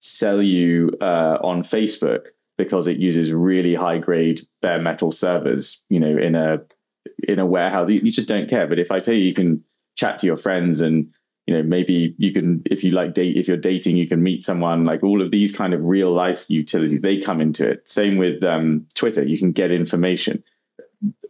sell 0.00 0.40
you 0.40 0.92
uh, 1.00 1.38
on 1.42 1.62
facebook 1.62 2.28
because 2.56 2.86
it 2.86 2.98
uses 2.98 3.32
really 3.32 3.74
high 3.74 3.98
grade 3.98 4.40
bare 4.62 4.80
metal 4.80 5.10
servers 5.10 5.84
you 5.88 6.00
know 6.00 6.16
in 6.16 6.34
a 6.34 6.62
in 7.28 7.38
a 7.38 7.46
warehouse. 7.46 7.90
You 7.90 8.10
just 8.10 8.28
don't 8.28 8.48
care. 8.48 8.66
But 8.66 8.78
if 8.78 8.90
i 8.90 9.00
tell 9.00 9.14
you 9.14 9.24
you 9.24 9.34
can 9.34 9.62
chat 9.96 10.20
to 10.20 10.26
your 10.26 10.36
friends 10.36 10.80
and 10.80 11.12
you 11.48 11.54
know 11.54 11.62
maybe 11.62 12.14
you 12.18 12.30
can 12.30 12.62
if 12.66 12.84
you 12.84 12.90
like 12.90 13.14
date 13.14 13.36
if 13.36 13.48
you're 13.48 13.56
dating 13.56 13.96
you 13.96 14.06
can 14.06 14.22
meet 14.22 14.42
someone 14.42 14.84
like 14.84 15.02
all 15.02 15.22
of 15.22 15.30
these 15.30 15.56
kind 15.56 15.72
of 15.72 15.82
real 15.82 16.12
life 16.12 16.44
utilities 16.48 17.00
they 17.00 17.18
come 17.18 17.40
into 17.40 17.66
it 17.66 17.88
same 17.88 18.18
with 18.18 18.44
um, 18.44 18.86
twitter 18.94 19.24
you 19.24 19.38
can 19.38 19.50
get 19.50 19.70
information 19.70 20.44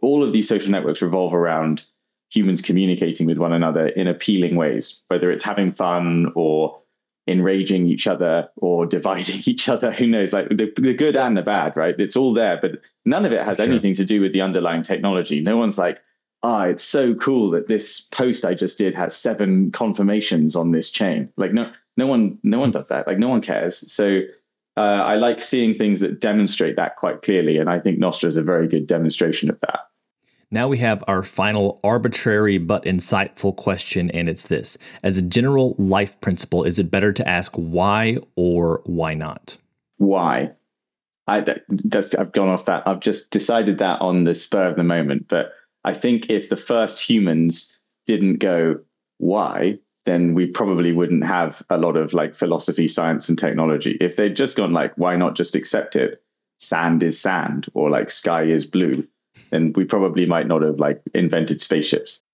all 0.01 0.21
of 0.21 0.33
these 0.33 0.49
social 0.49 0.71
networks 0.71 1.01
revolve 1.01 1.33
around 1.33 1.85
humans 2.29 2.61
communicating 2.61 3.25
with 3.25 3.37
one 3.37 3.53
another 3.53 3.87
in 3.87 4.07
appealing 4.07 4.57
ways 4.57 5.05
whether 5.07 5.31
it's 5.31 5.43
having 5.43 5.71
fun 5.71 6.31
or 6.35 6.77
enraging 7.29 7.85
each 7.85 8.05
other 8.05 8.49
or 8.57 8.85
dividing 8.97 9.41
each 9.45 9.69
other. 9.69 9.91
Who 9.91 10.07
knows? 10.07 10.33
Like 10.33 10.49
the, 10.49 10.73
the 10.75 10.95
good 10.95 11.15
and 11.15 11.37
the 11.37 11.43
bad, 11.43 11.77
right? 11.77 11.93
It's 11.99 12.15
all 12.15 12.33
there, 12.33 12.57
but 12.59 12.81
none 13.05 13.23
of 13.23 13.31
it 13.31 13.43
has 13.43 13.57
sure. 13.57 13.67
anything 13.67 13.93
to 13.95 14.05
do 14.05 14.19
with 14.19 14.33
the 14.33 14.41
underlying 14.41 14.81
technology. 14.81 15.39
No 15.39 15.55
one's 15.55 15.77
like, 15.77 16.01
ah, 16.43 16.65
it's 16.65 16.83
so 16.83 17.13
cool 17.15 17.51
that 17.51 17.67
this 17.67 18.01
post 18.01 18.45
I 18.45 18.53
just 18.53 18.77
did 18.77 18.95
has 18.95 19.15
seven 19.15 19.71
confirmations 19.71 20.55
on 20.55 20.71
this 20.71 20.91
chain. 20.91 21.29
Like 21.37 21.53
no, 21.53 21.71
no 21.97 22.07
one, 22.07 22.37
no 22.43 22.59
one 22.59 22.71
does 22.71 22.87
that. 22.89 23.07
Like 23.07 23.19
no 23.19 23.29
one 23.29 23.41
cares. 23.41 23.91
So 23.91 24.21
uh, 24.77 25.03
I 25.05 25.15
like 25.15 25.41
seeing 25.41 25.73
things 25.73 25.99
that 25.99 26.21
demonstrate 26.21 26.75
that 26.77 26.95
quite 26.95 27.21
clearly, 27.21 27.57
and 27.57 27.69
I 27.69 27.79
think 27.79 27.99
Nostr 27.99 28.25
is 28.25 28.37
a 28.37 28.43
very 28.43 28.67
good 28.67 28.87
demonstration 28.87 29.49
of 29.49 29.59
that. 29.61 29.81
Now 30.51 30.67
we 30.67 30.79
have 30.79 31.03
our 31.07 31.21
final 31.21 31.79
arbitrary 31.83 32.57
but 32.57 32.83
insightful 32.83 33.55
question, 33.55 34.09
and 34.11 34.27
it's 34.27 34.47
this 34.47 34.77
As 35.03 35.17
a 35.17 35.21
general 35.21 35.75
life 35.77 36.19
principle, 36.21 36.63
is 36.63 36.79
it 36.79 36.89
better 36.89 37.13
to 37.13 37.27
ask 37.27 37.51
why 37.55 38.17
or 38.35 38.81
why 38.85 39.13
not? 39.13 39.57
Why? 39.97 40.51
I, 41.27 41.45
I've 42.17 42.31
gone 42.31 42.49
off 42.49 42.65
that. 42.65 42.87
I've 42.87 43.01
just 43.01 43.29
decided 43.29 43.77
that 43.77 44.01
on 44.01 44.23
the 44.23 44.33
spur 44.33 44.65
of 44.65 44.77
the 44.77 44.83
moment. 44.83 45.27
But 45.27 45.51
I 45.83 45.93
think 45.93 46.29
if 46.29 46.49
the 46.49 46.57
first 46.57 47.07
humans 47.07 47.79
didn't 48.05 48.37
go, 48.37 48.79
why, 49.17 49.79
then 50.05 50.33
we 50.33 50.47
probably 50.47 50.91
wouldn't 50.91 51.25
have 51.25 51.61
a 51.69 51.77
lot 51.77 51.95
of 51.95 52.13
like 52.13 52.35
philosophy, 52.35 52.87
science, 52.87 53.29
and 53.29 53.37
technology. 53.37 53.97
If 54.01 54.15
they'd 54.15 54.35
just 54.35 54.57
gone 54.57 54.73
like, 54.73 54.93
why 54.97 55.15
not 55.15 55.35
just 55.35 55.55
accept 55.55 55.95
it? 55.95 56.21
Sand 56.57 57.03
is 57.03 57.21
sand, 57.21 57.67
or 57.73 57.89
like 57.89 58.11
sky 58.11 58.43
is 58.43 58.65
blue 58.65 59.07
then 59.49 59.73
we 59.73 59.85
probably 59.85 60.25
might 60.25 60.47
not 60.47 60.61
have 60.61 60.79
like 60.79 61.01
invented 61.13 61.61
spaceships. 61.61 62.21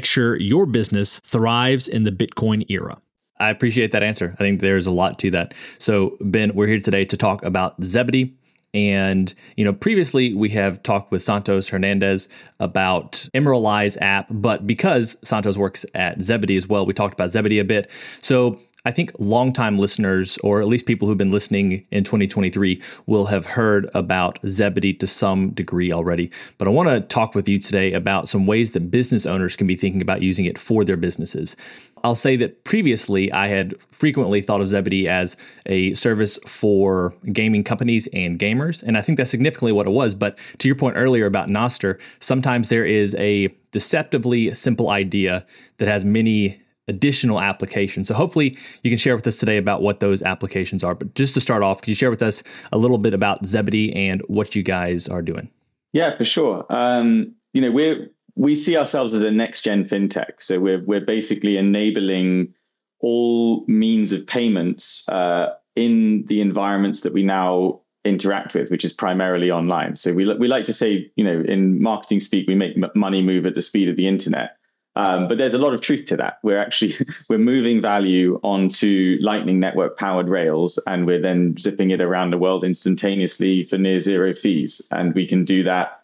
make 0.00 0.06
sure 0.06 0.40
your 0.40 0.64
business 0.64 1.18
thrives 1.18 1.86
in 1.86 2.04
the 2.04 2.10
Bitcoin 2.10 2.64
era? 2.70 2.96
I 3.38 3.50
appreciate 3.50 3.92
that 3.92 4.02
answer. 4.02 4.34
I 4.38 4.42
think 4.42 4.60
there's 4.60 4.86
a 4.86 4.90
lot 4.90 5.18
to 5.18 5.30
that. 5.32 5.52
So, 5.78 6.16
Ben, 6.22 6.54
we're 6.54 6.68
here 6.68 6.80
today 6.80 7.04
to 7.04 7.18
talk 7.18 7.44
about 7.44 7.82
Zebedee. 7.84 8.34
And, 8.72 9.34
you 9.56 9.64
know, 9.64 9.74
previously 9.74 10.32
we 10.32 10.48
have 10.50 10.82
talked 10.82 11.12
with 11.12 11.20
Santos 11.20 11.68
Hernandez 11.68 12.30
about 12.60 13.28
Emerald 13.34 13.66
Eyes 13.66 13.98
app, 13.98 14.26
but 14.30 14.66
because 14.66 15.18
Santos 15.22 15.58
works 15.58 15.84
at 15.94 16.22
Zebedee 16.22 16.56
as 16.56 16.66
well, 16.66 16.86
we 16.86 16.94
talked 16.94 17.12
about 17.12 17.28
Zebedee 17.28 17.58
a 17.58 17.64
bit. 17.64 17.90
So 18.22 18.58
I 18.84 18.90
think 18.90 19.12
longtime 19.18 19.78
listeners, 19.78 20.38
or 20.38 20.62
at 20.62 20.68
least 20.68 20.86
people 20.86 21.06
who've 21.06 21.18
been 21.18 21.30
listening 21.30 21.86
in 21.90 22.04
2023, 22.04 22.80
will 23.06 23.26
have 23.26 23.44
heard 23.44 23.90
about 23.94 24.38
Zebedee 24.46 24.94
to 24.94 25.06
some 25.06 25.50
degree 25.50 25.92
already. 25.92 26.30
But 26.56 26.66
I 26.66 26.70
want 26.70 26.88
to 26.88 27.00
talk 27.00 27.34
with 27.34 27.48
you 27.48 27.58
today 27.58 27.92
about 27.92 28.28
some 28.28 28.46
ways 28.46 28.72
that 28.72 28.90
business 28.90 29.26
owners 29.26 29.54
can 29.54 29.66
be 29.66 29.76
thinking 29.76 30.00
about 30.00 30.22
using 30.22 30.46
it 30.46 30.56
for 30.56 30.82
their 30.82 30.96
businesses. 30.96 31.56
I'll 32.02 32.14
say 32.14 32.36
that 32.36 32.64
previously 32.64 33.30
I 33.30 33.48
had 33.48 33.74
frequently 33.92 34.40
thought 34.40 34.62
of 34.62 34.70
Zebedee 34.70 35.08
as 35.08 35.36
a 35.66 35.92
service 35.92 36.38
for 36.46 37.14
gaming 37.32 37.62
companies 37.62 38.08
and 38.14 38.38
gamers, 38.38 38.82
and 38.82 38.96
I 38.96 39.02
think 39.02 39.18
that's 39.18 39.30
significantly 39.30 39.72
what 39.72 39.86
it 39.86 39.90
was. 39.90 40.14
But 40.14 40.38
to 40.58 40.68
your 40.68 40.76
point 40.76 40.96
earlier 40.96 41.26
about 41.26 41.48
Nostr, 41.48 42.00
sometimes 42.18 42.70
there 42.70 42.86
is 42.86 43.14
a 43.16 43.48
deceptively 43.72 44.54
simple 44.54 44.88
idea 44.88 45.44
that 45.76 45.88
has 45.88 46.02
many 46.02 46.62
additional 46.90 47.40
applications. 47.40 48.08
So 48.08 48.14
hopefully 48.14 48.58
you 48.82 48.90
can 48.90 48.98
share 48.98 49.16
with 49.16 49.26
us 49.26 49.38
today 49.38 49.56
about 49.56 49.80
what 49.80 50.00
those 50.00 50.22
applications 50.22 50.84
are. 50.84 50.94
But 50.94 51.14
just 51.14 51.32
to 51.34 51.40
start 51.40 51.62
off, 51.62 51.80
could 51.80 51.88
you 51.88 51.94
share 51.94 52.10
with 52.10 52.22
us 52.22 52.42
a 52.72 52.78
little 52.78 52.98
bit 52.98 53.14
about 53.14 53.46
Zebedee 53.46 53.94
and 53.94 54.20
what 54.28 54.54
you 54.54 54.62
guys 54.62 55.08
are 55.08 55.22
doing? 55.22 55.48
Yeah, 55.92 56.14
for 56.16 56.24
sure. 56.24 56.66
Um, 56.68 57.34
you 57.52 57.60
know, 57.60 57.70
we're 57.70 58.08
we 58.36 58.54
see 58.54 58.76
ourselves 58.76 59.14
as 59.14 59.22
a 59.22 59.30
next 59.30 59.62
gen 59.62 59.84
fintech. 59.84 60.40
So 60.40 60.60
we're 60.60 60.84
we're 60.84 61.04
basically 61.04 61.56
enabling 61.56 62.54
all 63.00 63.64
means 63.66 64.12
of 64.12 64.26
payments 64.26 65.08
uh, 65.08 65.54
in 65.74 66.24
the 66.26 66.40
environments 66.40 67.00
that 67.02 67.12
we 67.12 67.22
now 67.22 67.80
interact 68.04 68.54
with, 68.54 68.70
which 68.70 68.84
is 68.84 68.92
primarily 68.92 69.50
online. 69.50 69.96
So 69.96 70.12
we 70.12 70.32
we 70.34 70.48
like 70.48 70.64
to 70.64 70.72
say, 70.72 71.10
you 71.16 71.24
know, 71.24 71.42
in 71.46 71.82
marketing 71.82 72.20
speak, 72.20 72.46
we 72.46 72.54
make 72.54 72.76
money 72.94 73.22
move 73.22 73.46
at 73.46 73.54
the 73.54 73.62
speed 73.62 73.88
of 73.88 73.96
the 73.96 74.06
internet. 74.06 74.56
Um, 75.00 75.28
but 75.28 75.38
there's 75.38 75.54
a 75.54 75.58
lot 75.58 75.72
of 75.72 75.80
truth 75.80 76.04
to 76.06 76.16
that. 76.18 76.40
We're 76.42 76.58
actually 76.58 76.92
we're 77.30 77.38
moving 77.38 77.80
value 77.80 78.38
onto 78.42 79.16
Lightning 79.20 79.58
Network 79.58 79.96
powered 79.96 80.28
rails, 80.28 80.78
and 80.86 81.06
we're 81.06 81.22
then 81.22 81.56
zipping 81.58 81.90
it 81.90 82.02
around 82.02 82.30
the 82.30 82.38
world 82.38 82.64
instantaneously 82.64 83.64
for 83.64 83.78
near 83.78 83.98
zero 83.98 84.34
fees. 84.34 84.86
And 84.90 85.14
we 85.14 85.26
can 85.26 85.44
do 85.44 85.62
that, 85.62 86.02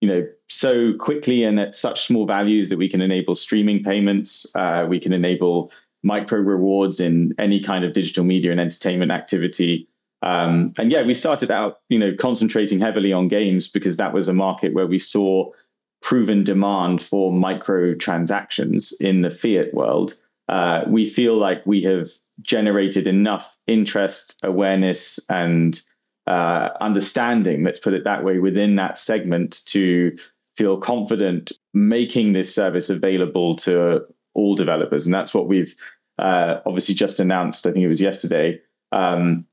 you 0.00 0.08
know, 0.08 0.26
so 0.48 0.92
quickly 0.94 1.42
and 1.42 1.58
at 1.58 1.74
such 1.74 2.06
small 2.06 2.24
values 2.24 2.68
that 2.68 2.78
we 2.78 2.88
can 2.88 3.00
enable 3.00 3.34
streaming 3.34 3.82
payments. 3.82 4.54
Uh, 4.54 4.86
we 4.88 5.00
can 5.00 5.12
enable 5.12 5.72
micro 6.04 6.38
rewards 6.38 7.00
in 7.00 7.34
any 7.38 7.60
kind 7.60 7.84
of 7.84 7.92
digital 7.92 8.22
media 8.22 8.52
and 8.52 8.60
entertainment 8.60 9.10
activity. 9.10 9.88
Um, 10.22 10.72
and 10.78 10.92
yeah, 10.92 11.02
we 11.02 11.14
started 11.14 11.50
out, 11.50 11.80
you 11.88 11.98
know, 11.98 12.14
concentrating 12.16 12.78
heavily 12.78 13.12
on 13.12 13.26
games 13.26 13.68
because 13.68 13.96
that 13.96 14.12
was 14.12 14.28
a 14.28 14.32
market 14.32 14.72
where 14.72 14.86
we 14.86 14.98
saw 14.98 15.50
proven 16.02 16.44
demand 16.44 17.02
for 17.02 17.32
microtransactions 17.32 18.92
in 19.00 19.22
the 19.22 19.30
fiat 19.30 19.74
world, 19.74 20.14
uh, 20.48 20.84
we 20.88 21.08
feel 21.08 21.36
like 21.36 21.64
we 21.66 21.82
have 21.82 22.08
generated 22.42 23.06
enough 23.06 23.56
interest, 23.66 24.38
awareness, 24.44 25.18
and 25.30 25.80
uh, 26.26 26.70
understanding, 26.80 27.64
let's 27.64 27.80
put 27.80 27.94
it 27.94 28.04
that 28.04 28.24
way, 28.24 28.38
within 28.38 28.76
that 28.76 28.98
segment 28.98 29.64
to 29.66 30.16
feel 30.56 30.78
confident 30.78 31.52
making 31.74 32.32
this 32.32 32.54
service 32.54 32.90
available 32.90 33.54
to 33.56 34.00
all 34.34 34.54
developers. 34.54 35.06
And 35.06 35.14
that's 35.14 35.34
what 35.34 35.48
we've 35.48 35.74
uh, 36.18 36.60
obviously 36.66 36.94
just 36.94 37.20
announced. 37.20 37.66
I 37.66 37.72
think 37.72 37.84
it 37.84 37.88
was 37.88 38.02
yesterday. 38.02 38.60
Um, 38.92 39.46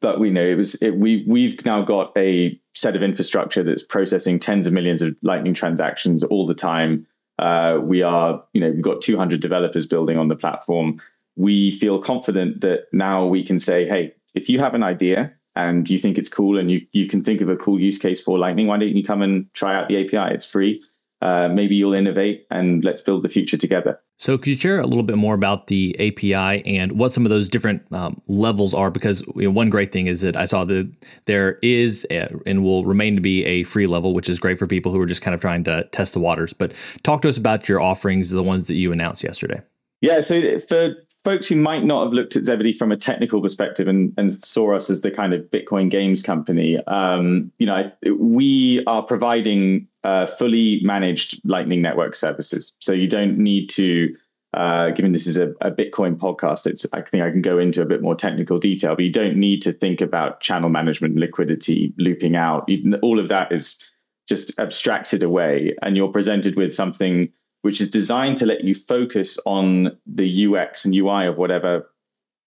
but 0.00 0.18
we 0.18 0.30
know 0.30 0.44
it 0.44 0.56
was 0.56 0.82
it, 0.82 0.96
we 0.96 1.24
we've 1.28 1.64
now 1.64 1.82
got 1.82 2.12
a 2.16 2.60
set 2.76 2.94
of 2.94 3.02
infrastructure 3.02 3.62
that's 3.62 3.82
processing 3.82 4.38
tens 4.38 4.66
of 4.66 4.72
millions 4.72 5.00
of 5.00 5.16
lightning 5.22 5.54
transactions 5.54 6.22
all 6.22 6.46
the 6.46 6.54
time. 6.54 7.06
Uh, 7.38 7.78
we 7.82 8.02
are 8.02 8.44
you 8.52 8.60
know 8.60 8.70
we've 8.70 8.82
got 8.82 9.02
200 9.02 9.40
developers 9.40 9.86
building 9.86 10.18
on 10.18 10.28
the 10.28 10.36
platform. 10.36 11.00
We 11.36 11.72
feel 11.72 11.98
confident 11.98 12.60
that 12.60 12.84
now 12.92 13.26
we 13.26 13.42
can 13.42 13.58
say 13.58 13.88
hey 13.88 14.14
if 14.34 14.48
you 14.48 14.58
have 14.60 14.74
an 14.74 14.82
idea 14.82 15.32
and 15.54 15.88
you 15.88 15.98
think 15.98 16.18
it's 16.18 16.28
cool 16.28 16.58
and 16.58 16.70
you 16.70 16.86
you 16.92 17.08
can 17.08 17.24
think 17.24 17.40
of 17.40 17.48
a 17.48 17.56
cool 17.56 17.80
use 17.80 17.98
case 17.98 18.20
for 18.20 18.38
lightning 18.38 18.66
why 18.66 18.78
don't 18.78 18.94
you 18.94 19.04
come 19.04 19.22
and 19.22 19.52
try 19.54 19.74
out 19.74 19.88
the 19.88 19.96
api 20.04 20.34
it's 20.34 20.50
free. 20.50 20.82
Uh, 21.22 21.48
maybe 21.48 21.74
you'll 21.74 21.94
innovate 21.94 22.46
and 22.50 22.84
let's 22.84 23.00
build 23.00 23.22
the 23.22 23.28
future 23.28 23.56
together 23.56 23.98
So, 24.18 24.38
could 24.38 24.48
you 24.48 24.54
share 24.54 24.80
a 24.80 24.86
little 24.86 25.02
bit 25.02 25.16
more 25.16 25.34
about 25.34 25.66
the 25.66 25.94
API 26.00 26.64
and 26.64 26.92
what 26.92 27.12
some 27.12 27.26
of 27.26 27.30
those 27.30 27.48
different 27.48 27.82
um, 27.92 28.20
levels 28.28 28.72
are? 28.72 28.90
Because 28.90 29.22
you 29.34 29.42
know, 29.42 29.50
one 29.50 29.68
great 29.68 29.92
thing 29.92 30.06
is 30.06 30.22
that 30.22 30.36
I 30.36 30.46
saw 30.46 30.64
that 30.64 30.90
there 31.26 31.58
is 31.62 32.06
a, 32.10 32.28
and 32.46 32.62
will 32.62 32.84
remain 32.84 33.14
to 33.16 33.20
be 33.20 33.44
a 33.44 33.64
free 33.64 33.86
level, 33.86 34.14
which 34.14 34.28
is 34.28 34.38
great 34.38 34.58
for 34.58 34.66
people 34.66 34.90
who 34.90 35.00
are 35.00 35.06
just 35.06 35.20
kind 35.20 35.34
of 35.34 35.40
trying 35.40 35.64
to 35.64 35.84
test 35.92 36.14
the 36.14 36.20
waters. 36.20 36.54
But 36.54 36.72
talk 37.02 37.20
to 37.22 37.28
us 37.28 37.36
about 37.36 37.68
your 37.68 37.80
offerings, 37.80 38.30
the 38.30 38.42
ones 38.42 38.68
that 38.68 38.74
you 38.74 38.90
announced 38.90 39.22
yesterday. 39.22 39.60
Yeah, 40.00 40.20
so 40.20 40.58
for 40.60 40.94
folks 41.24 41.48
who 41.48 41.56
might 41.56 41.84
not 41.84 42.04
have 42.04 42.12
looked 42.12 42.36
at 42.36 42.44
Zebedee 42.44 42.72
from 42.72 42.92
a 42.92 42.96
technical 42.96 43.42
perspective 43.42 43.88
and, 43.88 44.14
and 44.16 44.32
saw 44.32 44.76
us 44.76 44.88
as 44.88 45.02
the 45.02 45.10
kind 45.10 45.34
of 45.34 45.42
Bitcoin 45.50 45.90
games 45.90 46.22
company, 46.22 46.78
um, 46.86 47.50
you 47.58 47.66
know, 47.66 47.90
we 48.18 48.84
are 48.86 49.02
providing 49.02 49.88
uh, 50.06 50.24
fully 50.24 50.78
managed 50.84 51.40
Lightning 51.44 51.82
Network 51.82 52.14
services. 52.14 52.76
So 52.78 52.92
you 52.92 53.08
don't 53.08 53.36
need 53.38 53.68
to, 53.70 54.14
uh, 54.54 54.90
given 54.90 55.10
this 55.10 55.26
is 55.26 55.36
a, 55.36 55.50
a, 55.60 55.72
Bitcoin 55.72 56.16
podcast, 56.16 56.64
it's 56.64 56.86
I 56.92 57.02
think 57.02 57.24
I 57.24 57.30
can 57.32 57.42
go 57.42 57.58
into 57.58 57.82
a 57.82 57.86
bit 57.86 58.02
more 58.02 58.14
technical 58.14 58.60
detail, 58.60 58.94
but 58.94 59.04
you 59.04 59.10
don't 59.10 59.36
need 59.36 59.62
to 59.62 59.72
think 59.72 60.00
about 60.00 60.40
channel 60.40 60.68
management, 60.68 61.16
liquidity, 61.16 61.92
looping 61.98 62.36
out. 62.36 62.68
You, 62.68 62.94
all 63.02 63.18
of 63.18 63.26
that 63.30 63.50
is 63.50 63.80
just 64.28 64.56
abstracted 64.60 65.24
away, 65.24 65.74
and 65.82 65.96
you're 65.96 66.12
presented 66.12 66.54
with 66.54 66.72
something 66.72 67.28
which 67.62 67.80
is 67.80 67.90
designed 67.90 68.36
to 68.36 68.46
let 68.46 68.62
you 68.62 68.76
focus 68.76 69.40
on 69.44 69.98
the 70.06 70.46
UX 70.46 70.84
and 70.84 70.94
UI 70.94 71.26
of 71.26 71.36
whatever 71.36 71.90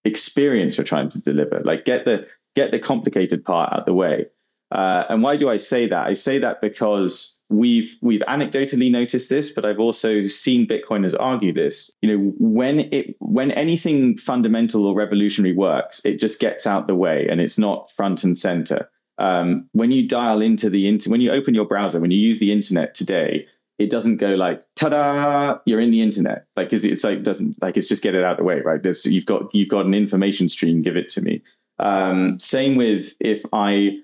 experience 0.06 0.78
you're 0.78 0.84
trying 0.86 1.10
to 1.10 1.20
deliver. 1.20 1.60
Like 1.62 1.84
get 1.84 2.06
the 2.06 2.26
get 2.56 2.70
the 2.70 2.78
complicated 2.78 3.44
part 3.44 3.70
out 3.70 3.80
of 3.80 3.84
the 3.84 3.92
way. 3.92 4.28
Uh, 4.70 5.04
and 5.08 5.22
why 5.22 5.36
do 5.36 5.48
I 5.48 5.56
say 5.56 5.88
that? 5.88 6.06
I 6.06 6.14
say 6.14 6.38
that 6.38 6.60
because 6.60 7.42
we've 7.48 7.96
we've 8.02 8.22
anecdotally 8.28 8.90
noticed 8.90 9.28
this, 9.28 9.52
but 9.52 9.64
I've 9.64 9.80
also 9.80 10.26
seen 10.28 10.66
Bitcoiners 10.66 11.14
argue 11.18 11.52
this. 11.52 11.92
You 12.02 12.16
know, 12.16 12.32
when 12.38 12.80
it 12.92 13.16
when 13.18 13.50
anything 13.52 14.16
fundamental 14.16 14.86
or 14.86 14.94
revolutionary 14.94 15.54
works, 15.54 16.04
it 16.04 16.20
just 16.20 16.40
gets 16.40 16.66
out 16.66 16.86
the 16.86 16.94
way 16.94 17.26
and 17.28 17.40
it's 17.40 17.58
not 17.58 17.90
front 17.90 18.22
and 18.22 18.36
center. 18.36 18.88
Um, 19.18 19.68
when 19.72 19.90
you 19.90 20.06
dial 20.06 20.40
into 20.40 20.70
the 20.70 20.88
inter- 20.88 21.10
when 21.10 21.20
you 21.20 21.32
open 21.32 21.54
your 21.54 21.66
browser, 21.66 22.00
when 22.00 22.12
you 22.12 22.18
use 22.18 22.38
the 22.38 22.52
internet 22.52 22.94
today, 22.94 23.46
it 23.80 23.90
doesn't 23.90 24.18
go 24.18 24.34
like 24.34 24.62
ta-da 24.76 25.58
you're 25.64 25.80
in 25.80 25.90
the 25.90 26.02
internet 26.02 26.44
like 26.54 26.68
because 26.68 26.84
it's 26.84 27.02
like 27.02 27.22
doesn't 27.22 27.56
like 27.62 27.78
it's 27.78 27.88
just 27.88 28.02
get 28.02 28.14
it 28.14 28.22
out 28.22 28.32
of 28.32 28.36
the 28.36 28.44
way 28.44 28.60
right 28.60 28.82
there's 28.82 29.06
you've 29.06 29.24
got 29.24 29.52
you've 29.54 29.70
got 29.70 29.86
an 29.86 29.94
information 29.94 30.50
stream 30.50 30.82
give 30.82 30.96
it 30.96 31.08
to 31.08 31.22
me 31.22 31.42
um, 31.78 32.38
same 32.38 32.76
with 32.76 33.14
if 33.20 33.42
i 33.54 33.96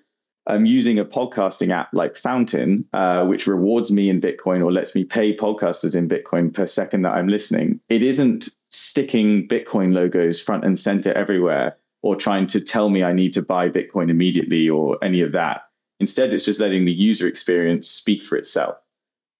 am 0.54 0.66
using 0.66 0.98
a 0.98 1.04
podcasting 1.04 1.70
app 1.70 1.88
like 1.92 2.16
fountain 2.16 2.84
uh, 2.92 3.24
which 3.24 3.46
rewards 3.46 3.90
me 3.90 4.08
in 4.08 4.20
bitcoin 4.20 4.64
or 4.64 4.72
lets 4.72 4.94
me 4.94 5.04
pay 5.04 5.34
podcasters 5.34 5.96
in 5.96 6.08
bitcoin 6.08 6.52
per 6.52 6.66
second 6.66 7.02
that 7.02 7.14
i'm 7.14 7.28
listening 7.28 7.80
it 7.88 8.02
isn't 8.02 8.48
sticking 8.70 9.46
bitcoin 9.48 9.92
logos 9.92 10.40
front 10.40 10.64
and 10.64 10.78
center 10.78 11.12
everywhere 11.12 11.76
or 12.02 12.14
trying 12.14 12.46
to 12.46 12.60
tell 12.60 12.90
me 12.90 13.02
i 13.02 13.12
need 13.12 13.32
to 13.32 13.42
buy 13.42 13.68
bitcoin 13.68 14.10
immediately 14.10 14.68
or 14.68 15.02
any 15.02 15.20
of 15.20 15.32
that 15.32 15.62
instead 16.00 16.32
it's 16.32 16.44
just 16.44 16.60
letting 16.60 16.84
the 16.84 16.92
user 16.92 17.26
experience 17.26 17.88
speak 17.88 18.22
for 18.22 18.36
itself 18.36 18.76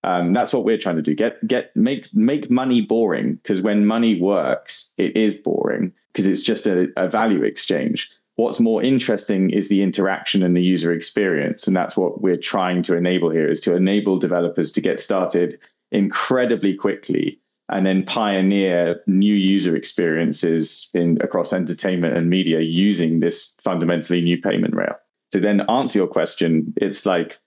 um, 0.07 0.33
that's 0.33 0.55
what 0.55 0.65
we're 0.65 0.79
trying 0.79 0.97
to 0.97 1.03
do. 1.03 1.15
Get 1.15 1.45
get 1.49 1.75
make 1.75 2.15
make 2.15 2.49
money 2.49 2.81
boring 2.81 3.35
because 3.35 3.61
when 3.61 3.85
money 3.85 4.21
works, 4.21 4.93
it 4.97 5.17
is 5.17 5.37
boring 5.37 5.93
because 6.13 6.27
it's 6.27 6.43
just 6.43 6.67
a, 6.67 6.89
a 6.97 7.09
value 7.09 7.43
exchange. 7.43 8.11
What's 8.37 8.61
more 8.61 8.83
interesting 8.83 9.51
is 9.51 9.69
the 9.69 9.83
interaction 9.83 10.43
and 10.43 10.55
the 10.55 10.63
user 10.63 10.93
experience, 10.93 11.67
and 11.67 11.75
that's 11.75 11.97
what 11.97 12.21
we're 12.21 12.37
trying 12.37 12.83
to 12.83 12.97
enable 12.97 13.31
here: 13.31 13.51
is 13.51 13.61
to 13.63 13.75
enable 13.75 14.19
developers 14.19 14.73
to 14.73 14.81
get 14.81 15.01
started 15.01 15.59
incredibly 15.91 16.75
quickly 16.75 17.41
and 17.69 17.85
then 17.85 18.05
pioneer 18.05 19.01
new 19.07 19.35
user 19.35 19.75
experiences 19.75 20.89
in 20.95 21.19
across 21.21 21.53
entertainment 21.53 22.17
and 22.17 22.31
media 22.31 22.61
using 22.61 23.21
this 23.21 23.57
fundamentally 23.63 24.21
new 24.21 24.41
payment 24.41 24.75
rail. 24.75 24.95
To 25.33 25.41
then 25.41 25.63
answer 25.69 25.99
your 25.99 26.07
question, 26.07 26.73
it's 26.77 27.07
like 27.07 27.39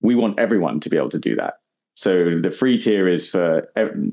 we 0.00 0.14
want 0.14 0.38
everyone 0.38 0.80
to 0.80 0.88
be 0.88 0.96
able 0.96 1.10
to 1.10 1.18
do 1.18 1.36
that. 1.36 1.54
So 1.96 2.38
the 2.40 2.50
free 2.50 2.78
tier 2.78 3.08
is 3.08 3.28
for 3.28 3.68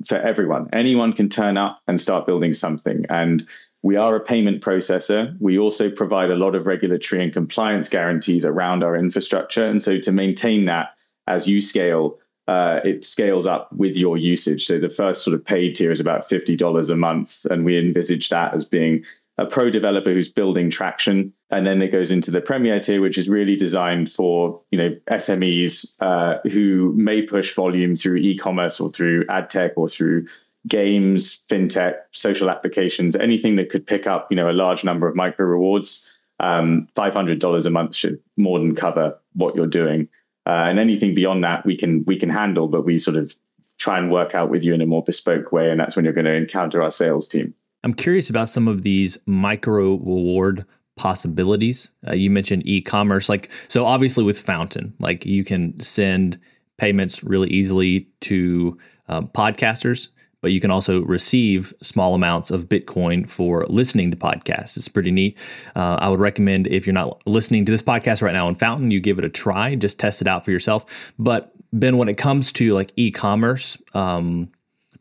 for 0.05 0.17
everyone. 0.17 0.67
Anyone 0.73 1.13
can 1.13 1.29
turn 1.29 1.55
up 1.55 1.79
and 1.87 2.01
start 2.01 2.25
building 2.25 2.53
something. 2.53 3.05
And 3.09 3.47
we 3.85 3.97
are 3.97 4.15
a 4.15 4.19
payment 4.19 4.63
processor. 4.63 5.37
We 5.39 5.59
also 5.59 5.91
provide 5.91 6.31
a 6.31 6.35
lot 6.35 6.55
of 6.55 6.65
regulatory 6.65 7.23
and 7.23 7.31
compliance 7.31 7.87
guarantees 7.87 8.43
around 8.43 8.83
our 8.83 8.95
infrastructure. 8.95 9.63
And 9.63 9.83
so 9.83 9.99
to 9.99 10.11
maintain 10.11 10.65
that 10.65 10.95
as 11.27 11.47
you 11.47 11.61
scale, 11.61 12.17
uh, 12.47 12.79
it 12.83 13.05
scales 13.05 13.45
up 13.45 13.71
with 13.71 13.95
your 13.95 14.17
usage. 14.17 14.65
So 14.65 14.79
the 14.79 14.89
first 14.89 15.23
sort 15.23 15.35
of 15.35 15.45
paid 15.45 15.75
tier 15.75 15.91
is 15.91 15.99
about 15.99 16.27
$50 16.27 16.89
a 16.89 16.95
month. 16.95 17.45
And 17.45 17.63
we 17.63 17.77
envisage 17.77 18.29
that 18.29 18.55
as 18.55 18.65
being 18.65 19.05
a 19.37 19.45
pro 19.45 19.69
developer 19.69 20.11
who's 20.11 20.31
building 20.31 20.71
traction, 20.71 21.31
and 21.51 21.67
then 21.67 21.81
it 21.81 21.89
goes 21.89 22.09
into 22.09 22.31
the 22.31 22.41
Premier 22.41 22.79
tier, 22.79 23.01
which 23.01 23.17
is 23.17 23.29
really 23.29 23.55
designed 23.55 24.09
for 24.09 24.61
you 24.71 24.77
know 24.77 24.95
SMEs 25.11 25.97
uh, 25.99 26.39
who 26.49 26.93
may 26.95 27.21
push 27.21 27.53
volume 27.53 27.95
through 27.97 28.15
e-commerce 28.15 28.79
or 28.79 28.89
through 28.89 29.25
ad 29.27 29.49
tech 29.49 29.73
or 29.75 29.89
through 29.89 30.25
games, 30.67 31.45
fintech, 31.47 31.95
social 32.11 32.49
applications, 32.49 33.15
anything 33.15 33.55
that 33.57 33.69
could 33.69 33.85
pick 33.85 34.07
up 34.07 34.31
you 34.31 34.35
know 34.35 34.49
a 34.49 34.53
large 34.53 34.83
number 34.83 35.07
of 35.07 35.15
micro 35.15 35.45
rewards. 35.45 36.11
Um, 36.39 36.87
Five 36.95 37.13
hundred 37.13 37.39
dollars 37.39 37.65
a 37.65 37.69
month 37.69 37.95
should 37.95 38.19
more 38.35 38.59
than 38.59 38.75
cover 38.75 39.17
what 39.33 39.55
you're 39.55 39.67
doing, 39.67 40.09
uh, 40.45 40.65
and 40.67 40.79
anything 40.79 41.15
beyond 41.15 41.43
that 41.43 41.65
we 41.65 41.77
can 41.77 42.03
we 42.05 42.17
can 42.17 42.29
handle, 42.29 42.67
but 42.67 42.85
we 42.85 42.97
sort 42.97 43.17
of 43.17 43.33
try 43.77 43.97
and 43.97 44.11
work 44.11 44.33
out 44.35 44.49
with 44.49 44.63
you 44.63 44.73
in 44.73 44.81
a 44.81 44.85
more 44.85 45.03
bespoke 45.03 45.51
way, 45.51 45.69
and 45.69 45.79
that's 45.79 45.95
when 45.95 46.05
you're 46.05 46.13
going 46.13 46.25
to 46.25 46.33
encounter 46.33 46.81
our 46.81 46.91
sales 46.91 47.27
team. 47.27 47.53
I'm 47.83 47.93
curious 47.93 48.29
about 48.29 48.49
some 48.49 48.67
of 48.67 48.83
these 48.83 49.17
micro 49.25 49.95
reward 49.95 50.65
possibilities. 50.97 51.91
Uh, 52.07 52.13
you 52.13 52.29
mentioned 52.29 52.63
e-commerce, 52.65 53.29
like 53.29 53.51
so. 53.67 53.85
Obviously, 53.85 54.23
with 54.23 54.41
Fountain, 54.41 54.93
like 54.99 55.25
you 55.25 55.43
can 55.43 55.79
send 55.79 56.39
payments 56.77 57.23
really 57.23 57.49
easily 57.49 58.07
to 58.21 58.77
um, 59.07 59.27
podcasters, 59.29 60.09
but 60.45 60.51
you 60.51 60.59
can 60.59 60.69
also 60.69 61.01
receive 61.01 61.73
small 61.81 62.13
amounts 62.13 62.51
of 62.51 62.69
Bitcoin 62.69 63.27
for 63.27 63.65
listening 63.67 64.11
to 64.11 64.15
podcasts. 64.15 64.77
It's 64.77 64.87
pretty 64.87 65.09
neat. 65.09 65.39
Uh, 65.75 65.97
I 65.99 66.07
would 66.07 66.19
recommend 66.19 66.67
if 66.67 66.85
you're 66.85 66.93
not 66.93 67.19
listening 67.25 67.65
to 67.65 67.71
this 67.71 67.81
podcast 67.81 68.21
right 68.21 68.31
now 68.31 68.45
on 68.45 68.53
Fountain, 68.53 68.91
you 68.91 68.99
give 68.99 69.17
it 69.17 69.25
a 69.25 69.29
try. 69.29 69.73
Just 69.73 69.99
test 69.99 70.21
it 70.21 70.27
out 70.27 70.45
for 70.45 70.51
yourself. 70.51 71.11
But 71.17 71.51
Ben, 71.73 71.97
when 71.97 72.07
it 72.09 72.17
comes 72.17 72.51
to 72.51 72.75
like 72.75 72.91
e-commerce, 72.95 73.75
um, 73.95 74.51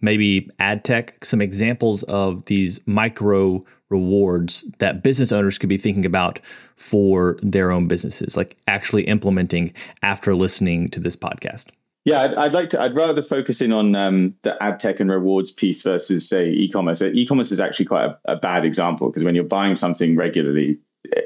maybe 0.01 0.49
ad 0.61 0.83
tech, 0.83 1.23
some 1.23 1.43
examples 1.43 2.05
of 2.05 2.47
these 2.47 2.81
micro 2.87 3.63
rewards 3.91 4.65
that 4.79 5.03
business 5.03 5.31
owners 5.31 5.59
could 5.59 5.69
be 5.69 5.77
thinking 5.77 6.07
about 6.07 6.41
for 6.77 7.39
their 7.43 7.71
own 7.71 7.87
businesses, 7.87 8.35
like 8.35 8.57
actually 8.67 9.03
implementing 9.03 9.75
after 10.03 10.35
listening 10.35 10.89
to 10.89 11.01
this 11.01 11.17
podcast? 11.17 11.67
Yeah, 12.05 12.21
I'd, 12.21 12.35
I'd 12.35 12.53
like 12.53 12.71
to. 12.71 12.81
I'd 12.81 12.95
rather 12.95 13.23
focus 13.23 13.63
in 13.63 13.73
on 13.73 13.95
um, 13.95 14.35
the 14.43 14.63
ad 14.63 14.79
tech 14.79 15.01
and 15.01 15.11
rewards 15.11 15.51
piece 15.51 15.83
versus 15.83 16.29
say 16.29 16.51
e-commerce. 16.51 17.03
E-commerce 17.03 17.51
is 17.51 17.61
actually 17.61 17.87
quite 17.87 18.05
a, 18.05 18.33
a 18.33 18.37
bad 18.37 18.65
example 18.65 19.09
because 19.09 19.25
when 19.25 19.35
you're 19.35 19.45
buying 19.45 19.75
something 19.75 20.15
regularly, 20.17 20.79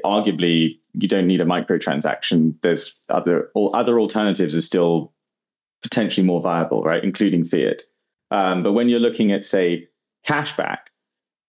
arguably 0.05 0.79
you 0.93 1.07
don't 1.07 1.27
need 1.27 1.41
a 1.41 1.45
microtransaction. 1.45 2.55
There's 2.61 3.03
other 3.09 3.51
or 3.55 3.75
other 3.75 3.99
alternatives 3.99 4.55
are 4.55 4.61
still 4.61 5.13
potentially 5.83 6.25
more 6.25 6.41
viable, 6.41 6.81
right? 6.83 7.03
Including 7.03 7.43
fiat. 7.43 7.83
Um, 8.31 8.63
but 8.63 8.73
when 8.73 8.89
you're 8.89 8.99
looking 8.99 9.31
at, 9.31 9.45
say, 9.45 9.87
cashback 10.25 10.88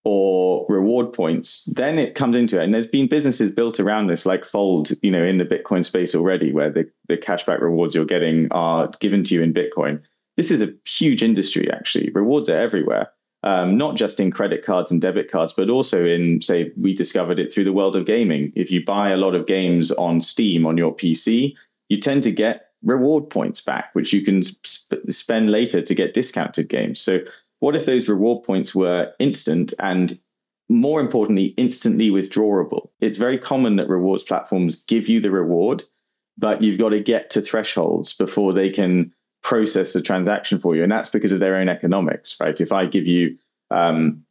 or 0.03 0.65
reward 0.67 1.13
points, 1.13 1.65
then 1.65 1.99
it 1.99 2.15
comes 2.15 2.35
into 2.35 2.59
it. 2.59 2.63
And 2.63 2.73
there's 2.73 2.87
been 2.87 3.07
businesses 3.07 3.53
built 3.53 3.79
around 3.79 4.07
this, 4.07 4.25
like 4.25 4.45
Fold, 4.45 4.91
you 5.03 5.11
know, 5.11 5.23
in 5.23 5.37
the 5.37 5.45
Bitcoin 5.45 5.85
space 5.85 6.15
already, 6.15 6.51
where 6.51 6.71
the, 6.71 6.89
the 7.07 7.17
cashback 7.17 7.61
rewards 7.61 7.93
you're 7.93 8.05
getting 8.05 8.51
are 8.51 8.89
given 8.99 9.23
to 9.25 9.35
you 9.35 9.43
in 9.43 9.53
Bitcoin. 9.53 10.01
This 10.37 10.49
is 10.49 10.61
a 10.61 10.73
huge 10.85 11.21
industry, 11.21 11.69
actually. 11.71 12.09
Rewards 12.13 12.49
are 12.49 12.59
everywhere. 12.59 13.11
Um, 13.43 13.75
not 13.77 13.95
just 13.95 14.19
in 14.19 14.31
credit 14.31 14.63
cards 14.63 14.91
and 14.91 15.01
debit 15.01 15.29
cards, 15.31 15.53
but 15.53 15.69
also 15.69 16.05
in, 16.05 16.41
say, 16.41 16.71
we 16.77 16.93
discovered 16.93 17.39
it 17.39 17.51
through 17.51 17.63
the 17.63 17.73
world 17.73 17.95
of 17.95 18.05
gaming. 18.05 18.51
If 18.55 18.71
you 18.71 18.85
buy 18.85 19.09
a 19.09 19.17
lot 19.17 19.35
of 19.35 19.47
games 19.47 19.91
on 19.93 20.21
Steam 20.21 20.65
on 20.65 20.77
your 20.77 20.95
PC, 20.95 21.55
you 21.89 21.99
tend 21.99 22.23
to 22.23 22.31
get 22.31 22.67
reward 22.83 23.29
points 23.29 23.61
back, 23.61 23.89
which 23.93 24.13
you 24.13 24.23
can 24.23 24.43
sp- 24.45 25.01
spend 25.09 25.51
later 25.51 25.81
to 25.81 25.95
get 25.95 26.13
discounted 26.13 26.69
games. 26.69 27.01
So, 27.01 27.19
what 27.61 27.75
if 27.75 27.85
those 27.85 28.09
reward 28.09 28.43
points 28.43 28.75
were 28.75 29.13
instant 29.19 29.73
and 29.79 30.19
more 30.67 30.99
importantly, 30.99 31.53
instantly 31.57 32.09
withdrawable? 32.09 32.89
It's 32.99 33.19
very 33.19 33.37
common 33.37 33.75
that 33.75 33.87
rewards 33.87 34.23
platforms 34.23 34.83
give 34.85 35.07
you 35.07 35.21
the 35.21 35.29
reward, 35.29 35.83
but 36.37 36.63
you've 36.63 36.79
got 36.79 36.89
to 36.89 36.99
get 36.99 37.29
to 37.29 37.41
thresholds 37.41 38.17
before 38.17 38.51
they 38.51 38.71
can 38.71 39.13
process 39.43 39.93
the 39.93 40.01
transaction 40.01 40.59
for 40.59 40.75
you. 40.75 40.81
And 40.81 40.91
that's 40.91 41.11
because 41.11 41.31
of 41.31 41.39
their 41.39 41.55
own 41.55 41.69
economics, 41.69 42.35
right? 42.41 42.59
If 42.59 42.71
I 42.71 42.87
give 42.87 43.05
you 43.05 43.37
um, 43.69 44.23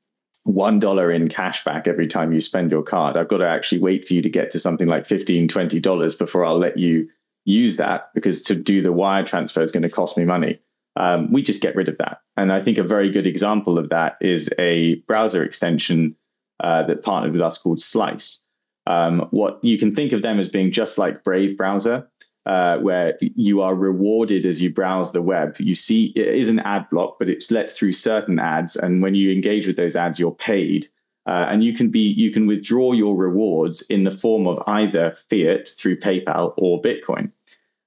one 0.42 0.80
dollar 0.80 1.12
in 1.12 1.28
cash 1.28 1.62
back 1.62 1.86
every 1.86 2.08
time 2.08 2.32
you 2.32 2.40
spend 2.40 2.72
your 2.72 2.82
card, 2.82 3.16
I've 3.16 3.28
got 3.28 3.38
to 3.38 3.48
actually 3.48 3.80
wait 3.80 4.04
for 4.04 4.14
you 4.14 4.22
to 4.22 4.30
get 4.30 4.50
to 4.50 4.58
something 4.58 4.88
like 4.88 5.04
$15, 5.04 5.46
$20 5.46 6.18
before 6.18 6.44
I'll 6.44 6.58
let 6.58 6.78
you 6.78 7.08
use 7.44 7.76
that 7.76 8.10
because 8.12 8.42
to 8.44 8.56
do 8.56 8.82
the 8.82 8.92
wire 8.92 9.22
transfer 9.22 9.62
is 9.62 9.70
going 9.70 9.84
to 9.84 9.88
cost 9.88 10.18
me 10.18 10.24
money. 10.24 10.58
Um, 11.00 11.32
we 11.32 11.42
just 11.42 11.62
get 11.62 11.74
rid 11.74 11.88
of 11.88 11.96
that. 11.96 12.20
And 12.36 12.52
I 12.52 12.60
think 12.60 12.76
a 12.76 12.82
very 12.82 13.10
good 13.10 13.26
example 13.26 13.78
of 13.78 13.88
that 13.88 14.18
is 14.20 14.52
a 14.58 14.96
browser 15.08 15.42
extension 15.42 16.14
uh, 16.62 16.82
that 16.82 17.02
partnered 17.02 17.32
with 17.32 17.40
us 17.40 17.56
called 17.56 17.80
Slice. 17.80 18.46
Um, 18.86 19.26
what 19.30 19.64
you 19.64 19.78
can 19.78 19.90
think 19.90 20.12
of 20.12 20.20
them 20.20 20.38
as 20.38 20.50
being 20.50 20.70
just 20.70 20.98
like 20.98 21.24
Brave 21.24 21.56
browser, 21.56 22.06
uh, 22.44 22.78
where 22.78 23.16
you 23.20 23.62
are 23.62 23.74
rewarded 23.74 24.44
as 24.44 24.60
you 24.62 24.72
browse 24.72 25.12
the 25.12 25.22
web. 25.22 25.56
You 25.58 25.74
see, 25.74 26.12
it 26.16 26.28
is 26.28 26.48
an 26.48 26.58
ad 26.60 26.86
block, 26.90 27.16
but 27.18 27.30
it 27.30 27.44
lets 27.50 27.78
through 27.78 27.92
certain 27.92 28.38
ads, 28.38 28.76
and 28.76 29.02
when 29.02 29.14
you 29.14 29.32
engage 29.32 29.66
with 29.66 29.76
those 29.76 29.96
ads, 29.96 30.18
you're 30.18 30.32
paid. 30.32 30.86
Uh, 31.26 31.46
and 31.48 31.62
you 31.62 31.72
can 31.74 31.90
be 31.90 32.00
you 32.00 32.30
can 32.30 32.46
withdraw 32.46 32.92
your 32.92 33.14
rewards 33.14 33.82
in 33.90 34.04
the 34.04 34.10
form 34.10 34.46
of 34.46 34.62
either 34.66 35.12
fiat 35.12 35.68
through 35.68 35.96
PayPal 35.96 36.54
or 36.56 36.80
Bitcoin. 36.82 37.30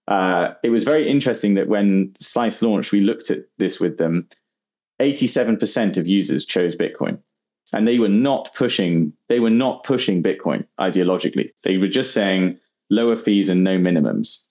Uh, 0.08 0.54
it 0.64 0.70
was 0.70 0.84
very 0.84 1.08
interesting 1.10 1.54
that 1.54 1.70
when 1.70 2.14
Slice 2.20 2.62
launched, 2.62 2.92
we 2.92 3.02
looked 3.02 3.32
at 3.32 3.46
this 3.58 3.80
with 3.80 3.98
them. 3.98 4.28
87% 5.02 5.98
of 5.98 6.08
users 6.08 6.46
chose 6.46 6.76
Bitcoin 6.76 7.20
and 7.74 7.88
they 7.88 8.00
were 8.00 8.08
not 8.10 8.50
pushing 8.56 9.12
they 9.28 9.40
were 9.40 9.50
not 9.50 9.84
pushing 9.84 10.24
bitcoin 10.24 10.66
ideologically 10.80 11.52
they 11.64 11.78
were 11.78 11.88
just 11.88 12.14
saying 12.14 12.58
lower 12.90 13.16
fees 13.16 13.50
and 13.50 13.64
no 13.64 13.78
minimums 13.78 14.44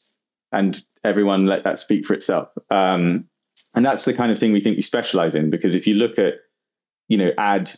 and 0.51 0.85
everyone 1.05 1.47
let 1.47 1.65
that 1.65 1.79
speak 1.79 2.05
for 2.05 2.15
itself 2.15 2.53
um, 2.71 3.25
and 3.75 3.87
that's 3.87 4.05
the 4.05 4.13
kind 4.13 4.31
of 4.31 4.39
thing 4.39 4.53
we 4.53 4.61
think 4.61 4.77
we 4.77 4.83
specialize 4.83 5.35
in 5.35 5.49
because 5.49 5.75
if 5.75 5.87
you 5.87 5.95
look 5.95 6.19
at 6.19 6.35
you 7.09 7.17
know 7.17 7.31
ad 7.39 7.71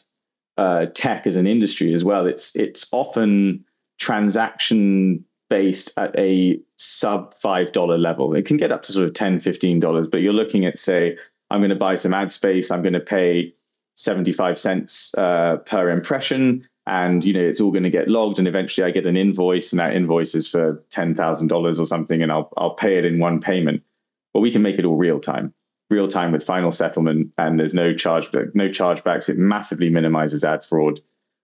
uh, 0.57 0.87
tech 0.95 1.27
as 1.27 1.37
an 1.37 1.47
industry 1.47 1.93
as 1.93 2.05
well 2.05 2.27
it's 2.27 2.57
it's 2.57 2.93
often 2.93 3.65
transaction 3.99 5.25
based 5.51 5.99
at 5.99 6.19
a 6.19 6.59
sub 6.77 7.35
five 7.35 7.73
dollar 7.73 7.99
level. 7.99 8.35
It 8.35 8.47
can 8.47 8.57
get 8.57 8.73
up 8.73 8.83
to 8.85 8.93
sort 8.93 9.07
of 9.07 9.13
$10, 9.13 9.43
15 9.43 9.81
dollars 9.81 10.09
but 10.09 10.21
you're 10.21 10.33
looking 10.33 10.65
at 10.65 10.79
say 10.79 11.17
i'm 11.51 11.61
going 11.61 11.71
to 11.71 11.77
buy 11.77 11.95
some 11.95 12.15
ad 12.15 12.31
space 12.31 12.71
i'm 12.71 12.83
going 12.83 12.93
to 12.93 13.01
pay 13.01 13.53
75 13.97 14.59
cents 14.59 15.15
uh, 15.17 15.59
per 15.67 15.91
impression 15.91 16.67
and 16.87 17.25
you 17.25 17.33
know 17.33 17.41
it's 17.41 17.61
all 17.61 17.71
going 17.71 17.85
to 17.85 17.91
get 17.91 18.09
logged 18.09 18.39
and 18.39 18.49
eventually 18.49 18.87
i 18.87 18.91
get 18.91 19.07
an 19.07 19.17
invoice 19.17 19.73
and 19.73 19.81
that 19.81 19.95
invoice 19.95 20.35
is 20.35 20.49
for 20.49 20.83
$10000 20.91 21.81
or 21.81 21.87
something 21.87 22.23
and 22.23 22.33
i'll, 22.33 22.51
I'll 22.57 22.75
pay 22.75 22.99
it 22.99 23.05
in 23.05 23.19
one 23.19 23.41
payment. 23.41 23.83
But 24.33 24.41
we 24.41 24.51
can 24.51 24.63
make 24.63 24.81
it 24.81 24.85
all 24.85 24.97
real 24.97 25.21
time 25.21 25.55
real 25.91 26.09
time 26.09 26.33
with 26.33 26.43
final 26.43 26.73
settlement 26.73 27.31
and 27.39 27.59
there's 27.59 27.75
no 27.75 27.95
charge 27.95 28.33
no 28.55 28.69
chargebacks. 28.69 29.29
It 29.29 29.39
massively 29.39 29.91
minimizes 29.91 30.45
ad 30.45 30.65
fraud 30.65 31.01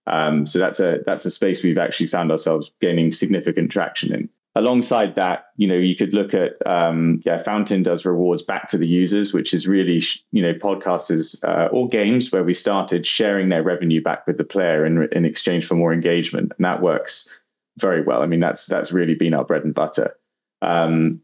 um, 0.07 0.45
so 0.45 0.59
that's 0.59 0.79
a 0.79 0.99
that's 1.05 1.25
a 1.25 1.31
space 1.31 1.63
we've 1.63 1.77
actually 1.77 2.07
found 2.07 2.31
ourselves 2.31 2.71
gaining 2.81 3.11
significant 3.11 3.71
traction 3.71 4.13
in 4.13 4.29
alongside 4.55 5.15
that, 5.15 5.45
you 5.57 5.67
know, 5.67 5.75
you 5.75 5.95
could 5.95 6.13
look 6.13 6.33
at 6.33 6.55
um, 6.65 7.21
yeah, 7.25 7.37
Fountain 7.37 7.83
does 7.83 8.05
rewards 8.05 8.43
back 8.43 8.67
to 8.69 8.77
the 8.77 8.87
users, 8.87 9.33
which 9.33 9.53
is 9.53 9.67
really 9.67 10.01
you 10.31 10.41
know 10.41 10.53
podcasters 10.53 11.43
uh, 11.47 11.67
or 11.71 11.87
games 11.87 12.31
where 12.31 12.43
we 12.43 12.53
started 12.53 13.05
sharing 13.05 13.49
their 13.49 13.63
revenue 13.63 14.01
back 14.01 14.25
with 14.27 14.37
the 14.37 14.43
player 14.43 14.85
in 14.85 15.07
in 15.11 15.25
exchange 15.25 15.65
for 15.65 15.75
more 15.75 15.93
engagement, 15.93 16.51
and 16.57 16.65
that 16.65 16.81
works 16.81 17.39
very 17.79 18.01
well. 18.01 18.21
I 18.21 18.25
mean, 18.25 18.39
that's 18.39 18.67
that's 18.67 18.91
really 18.91 19.15
been 19.15 19.33
our 19.33 19.45
bread 19.45 19.63
and 19.63 19.73
butter. 19.73 20.15
Um, 20.61 21.21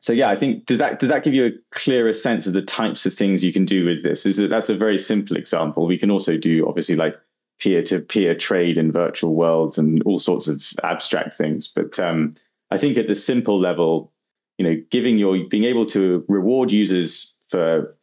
so 0.00 0.12
yeah, 0.12 0.28
I 0.28 0.36
think 0.36 0.66
does 0.66 0.78
that 0.78 0.98
does 0.98 1.08
that 1.08 1.24
give 1.24 1.34
you 1.34 1.46
a 1.46 1.50
clearer 1.72 2.12
sense 2.12 2.46
of 2.46 2.52
the 2.52 2.62
types 2.62 3.06
of 3.06 3.14
things 3.14 3.44
you 3.44 3.52
can 3.52 3.64
do 3.64 3.84
with 3.84 4.02
this? 4.02 4.26
Is 4.26 4.36
that 4.36 4.48
that's 4.48 4.68
a 4.68 4.76
very 4.76 4.98
simple 4.98 5.36
example. 5.36 5.86
We 5.86 5.98
can 5.98 6.10
also 6.10 6.36
do 6.36 6.68
obviously 6.68 6.96
like 6.96 7.16
peer 7.60 7.82
to 7.82 8.00
peer 8.00 8.34
trade 8.34 8.78
in 8.78 8.92
virtual 8.92 9.34
worlds 9.34 9.78
and 9.78 10.02
all 10.04 10.18
sorts 10.18 10.48
of 10.48 10.62
abstract 10.84 11.34
things, 11.34 11.68
but 11.68 11.98
um, 11.98 12.34
I 12.70 12.78
think 12.78 12.98
at 12.98 13.06
the 13.06 13.14
simple 13.14 13.58
level, 13.58 14.12
you 14.58 14.66
know, 14.66 14.80
giving 14.90 15.18
your 15.18 15.38
being 15.48 15.64
able 15.64 15.86
to 15.86 16.24
reward 16.28 16.70
users 16.70 17.38
for 17.48 17.96